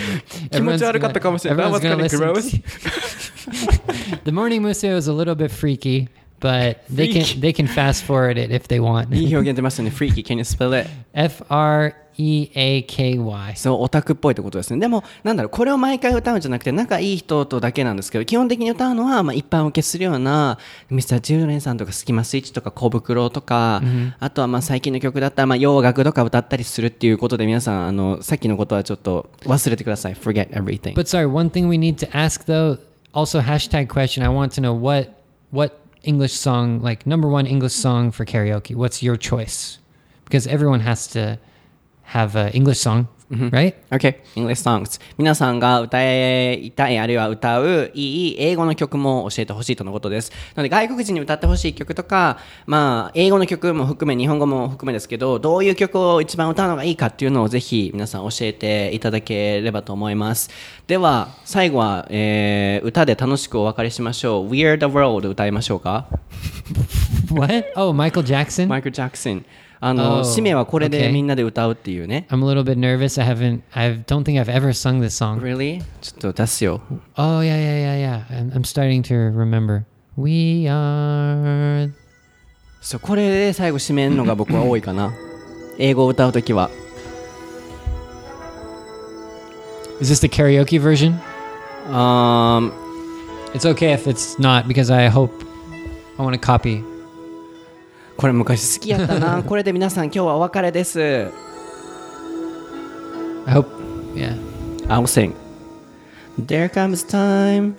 [0.50, 1.68] 気持ち悪かったかもしれない。
[1.68, 2.62] That was kind of gross.
[4.24, 6.08] The morning museo is a little bit freaky,
[6.40, 9.14] but they can they can fast forward it if they want.
[9.16, 9.90] いい表現出ましたね。
[9.90, 10.24] freaky.
[10.24, 10.90] Can you spell it?
[11.14, 13.56] F R E A K Y.
[13.56, 14.80] そう、オタクっぽいってことですね。
[14.80, 20.58] でも、なんだろう、これを毎回歌うんじゃなくて、仲いい人とだけなんですけど、基本的に歌うのは、まあ、一般受けするような、
[20.90, 23.82] ミスターチルドレンさんとか、スキマスイッチとか、小袋とか、
[24.20, 30.14] あとは、まあ、最近の曲だったら、まあ、洋楽とか歌ったりするっていうことで、皆さん、あの、さっきのことはちょっと忘れてください。
[30.14, 30.96] forget everything.
[30.96, 32.80] But sorry, one thing we need to ask though,
[33.14, 34.24] also hashtag question.
[34.24, 35.10] I want to know what
[35.52, 35.74] what
[36.04, 38.76] English song, like number one English song for karaoke.
[38.76, 39.80] What's your choice?
[40.26, 41.40] Because everyone has to
[42.04, 43.76] have an English song, right?
[43.92, 45.00] Okay, English songs.
[45.18, 46.00] 皆さんが歌
[46.54, 50.32] いたい、あるいは歌ういい英語の曲も教えてほしいとのことです。
[50.56, 60.50] なので、外国人に歌ってほしい曲とか、まあ、英語の曲も含め、日本語も含めですけど、どういう曲を一番歌うのがいいかっていうのをぜひ皆さん教えていただければと思います。
[60.88, 64.50] では、最後は、えー歌で楽しくお別れしましょう。
[64.50, 66.08] We're the World 歌いましょうか？
[67.32, 67.66] What?
[67.76, 68.68] Oh, Michael Jackson?
[68.68, 69.46] マイケル・ジャクソン。
[69.81, 71.13] あの、 Oh, 締めはこれで okay.
[71.13, 72.27] みんなで歌うっていうね。
[72.31, 73.21] I'm a little bit nervous.
[73.21, 73.61] I haven't.
[73.73, 75.41] I don't think I've ever sung this song.
[75.41, 75.83] Really?
[76.01, 76.81] ちょっと出すよ。
[77.17, 78.51] Oh yeah, yeah, yeah, yeah.
[78.51, 79.85] I'm, I'm starting to remember.
[80.17, 81.91] We are.
[82.81, 85.13] そうこれで最後締めるのが僕は多いかな
[85.79, 86.71] 英語を歌うときは
[90.01, 91.15] Is this the karaoke version?
[91.91, 95.31] あー It's okay if it's not because I hope
[96.19, 96.83] I want to copy.
[98.19, 101.31] これ昔好きやったなこれで皆さん今日はお別れです
[103.47, 103.67] I hope.
[104.15, 104.37] Yeah.
[104.89, 105.35] I'll sing
[106.39, 107.75] There comes time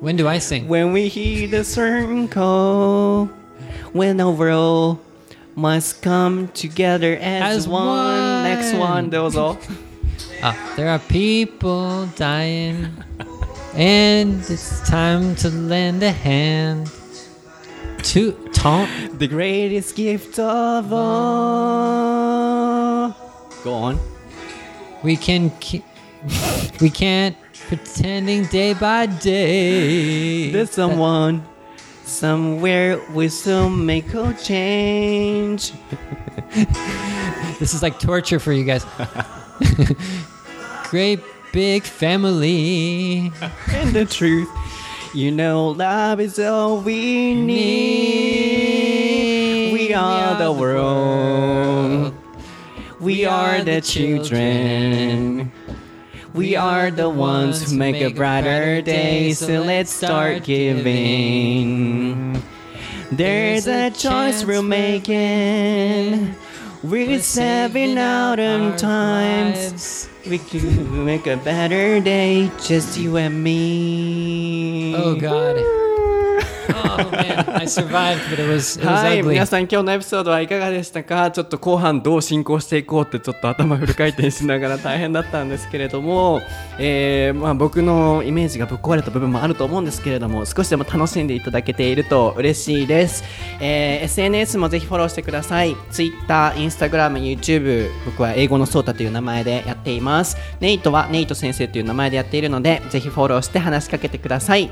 [0.00, 0.66] When do I sing?
[0.68, 3.28] when we hear the certain call
[3.92, 4.98] when the world
[5.56, 7.86] must come together as, As one.
[7.86, 8.44] one.
[8.44, 9.56] Next one どうぞ
[10.42, 12.88] Ah, there are people dying,
[13.74, 16.88] and it's time to lend a hand
[18.05, 18.87] to Tom.
[19.17, 23.09] The greatest gift of all
[23.63, 23.99] Go on
[25.03, 25.83] We can ke-
[26.81, 27.35] we can't
[27.67, 30.51] pretending day by day.
[30.51, 31.43] There's someone
[32.03, 35.73] somewhere will still make a change.
[37.59, 38.85] This is like torture for you guys.
[40.89, 41.21] Great
[41.53, 43.31] big family.
[43.69, 44.49] And the truth,
[45.15, 48.51] you know, love is all we need.
[49.71, 52.13] We are the world.
[52.99, 55.53] We are the children.
[56.33, 59.31] We are the ones who make a brighter day.
[59.31, 62.43] So let's start giving.
[63.09, 66.35] There's a choice we're making.
[66.85, 70.07] We're seven out of times.
[70.29, 74.95] We can make a better day, just you and me.
[74.95, 75.57] Oh God.
[78.85, 81.31] はい.皆さん今日のエピソードはいかがでしたか？
[81.31, 86.41] ちょっと後半どう進行していこうってちょっと頭フル回転しながら大変だったんですけれども、
[86.79, 93.23] えーまあ、僕のイメージがぶっ壊れた部分もあると思うんですけれども少しでも楽しんでいただけていると嬉しいです、
[93.59, 95.75] えー SNS もぜひフォローしてください。
[95.91, 100.37] Twitter、Instagram、YouTube 僕は英語のソータという名前でやっています。
[100.59, 104.69] ネイトはネイト先生という名前でやっているのでぜひフォローして話しかけてください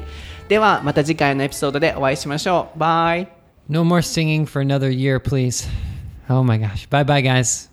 [0.48, 3.28] ではまた次回のエピソードでお会いしましょうバイ
[3.70, 5.66] No more singing for another year, please.
[6.30, 6.86] Oh my gosh.
[6.90, 7.70] Bye bye, guys.